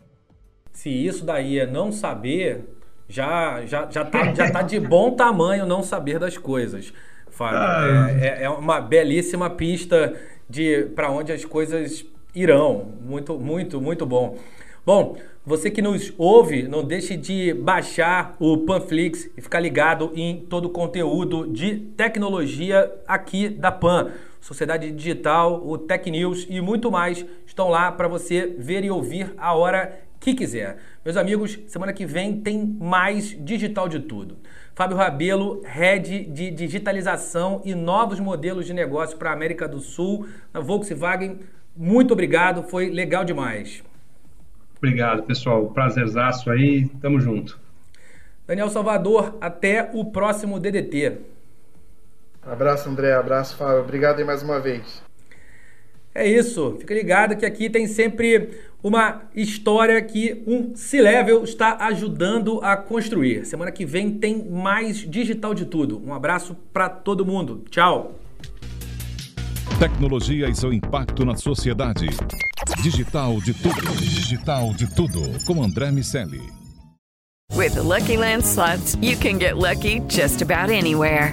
Se 0.73 0.89
isso 0.89 1.25
daí 1.25 1.59
é 1.59 1.67
não 1.67 1.91
saber, 1.91 2.65
já 3.09 3.67
já 3.67 3.91
já 3.91 4.05
tá, 4.05 4.33
já 4.35 4.53
tá 4.53 4.63
de 4.63 4.79
bom 4.79 5.17
tamanho 5.17 5.67
não 5.67 5.83
saber 5.83 6.21
das 6.21 6.39
coisas, 6.39 6.93
Fábio. 7.29 7.59
Ah, 7.59 8.07
é, 8.13 8.29
é, 8.29 8.43
é 8.45 8.51
uma 8.51 8.81
belíssima 8.81 9.51
pista 9.51 10.15
de 10.49 10.85
para 10.95 11.11
onde 11.11 11.33
as 11.33 11.45
coisas 11.45 12.07
irão. 12.35 12.93
Muito 13.01 13.39
muito 13.39 13.81
muito 13.81 14.07
bom. 14.07 14.37
Bom, 14.85 15.17
você 15.45 15.71
que 15.71 15.83
nos 15.83 16.13
ouve, 16.17 16.63
não 16.63 16.83
deixe 16.83 17.17
de 17.17 17.53
baixar 17.53 18.37
o 18.39 18.59
Panflix 18.59 19.29
e 19.37 19.43
ficar 19.43 19.61
ligado 19.61 20.13
em 20.15 20.41
todo 20.41 20.67
o 20.67 20.71
conteúdo 20.71 21.47
de 21.47 21.77
tecnologia 21.97 22.91
aqui 23.07 23.49
da 23.49 23.71
Pan. 23.71 24.13
Sociedade 24.41 24.91
Digital, 24.93 25.67
o 25.67 25.77
Tech 25.77 26.11
News 26.11 26.47
e 26.49 26.61
muito 26.61 26.91
mais 26.91 27.25
estão 27.47 27.69
lá 27.69 27.93
para 27.93 28.09
você 28.09 28.55
ver 28.59 28.85
e 28.85 28.91
ouvir 28.91 29.35
a 29.37 29.53
hora 29.55 30.01
que 30.21 30.35
quiser. 30.35 30.79
Meus 31.05 31.17
amigos, 31.17 31.59
semana 31.67 31.93
que 31.93 32.07
vem 32.07 32.41
tem 32.41 32.65
mais 32.65 33.37
digital 33.45 33.89
de 33.89 34.01
tudo. 34.01 34.39
Fábio 34.75 34.97
Rabelo, 34.97 35.63
head 35.65 36.25
de 36.25 36.51
digitalização 36.51 37.61
e 37.65 37.75
novos 37.75 38.21
modelos 38.21 38.67
de 38.67 38.73
negócio 38.73 39.17
para 39.17 39.31
a 39.31 39.33
América 39.33 39.67
do 39.67 39.81
Sul, 39.81 40.27
na 40.53 40.61
Volkswagen. 40.61 41.41
Muito 41.81 42.13
obrigado, 42.13 42.65
foi 42.65 42.91
legal 42.91 43.25
demais. 43.25 43.85
Obrigado, 44.77 45.23
pessoal. 45.23 45.69
Prazerzaço 45.69 46.51
aí. 46.51 46.89
Tamo 47.01 47.21
junto. 47.21 47.57
Daniel 48.45 48.69
Salvador, 48.69 49.37
até 49.41 49.89
o 49.95 50.07
próximo 50.07 50.59
DDT. 50.59 51.19
Abraço, 52.43 52.89
André. 52.89 53.13
Abraço, 53.15 53.57
Fábio. 53.57 53.81
Obrigado 53.83 54.19
aí 54.19 54.25
mais 54.25 54.43
uma 54.43 54.59
vez. 54.59 55.03
É 56.13 56.27
isso. 56.27 56.77
Fica 56.81 56.95
ligado 56.95 57.37
que 57.37 57.47
aqui 57.47 57.71
tem 57.71 57.87
sempre 57.87 58.59
uma 58.83 59.23
história 59.33 60.03
que 60.03 60.43
um 60.49 60.75
C-Level 60.75 61.45
está 61.45 61.77
ajudando 61.87 62.59
a 62.61 62.77
construir. 62.77 63.45
Semana 63.45 63.71
que 63.71 63.85
vem 63.85 64.19
tem 64.19 64.43
mais 64.51 64.97
digital 64.97 65.55
de 65.55 65.65
tudo. 65.65 66.03
Um 66.05 66.13
abraço 66.13 66.57
para 66.73 66.89
todo 66.89 67.25
mundo. 67.25 67.63
Tchau. 67.71 68.15
Tecnologia 69.77 70.49
e 70.49 70.55
seu 70.55 70.73
impacto 70.73 71.25
na 71.25 71.37
sociedade. 71.37 72.09
Digital 72.83 73.41
de 73.41 73.55
tudo. 73.55 73.97
Digital 73.97 74.73
de 74.75 74.93
tudo. 74.95 75.45
Com 75.47 75.63
André 75.63 75.93
Miscelli. 75.93 76.41
With 77.55 77.75
the 77.75 77.83
Lucky 77.83 78.17
Land 78.17 78.45
slots, 78.45 78.97
you 79.01 79.17
can 79.17 79.39
get 79.39 79.57
lucky 79.57 80.01
just 80.09 80.43
about 80.43 80.71
anywhere. 80.71 81.33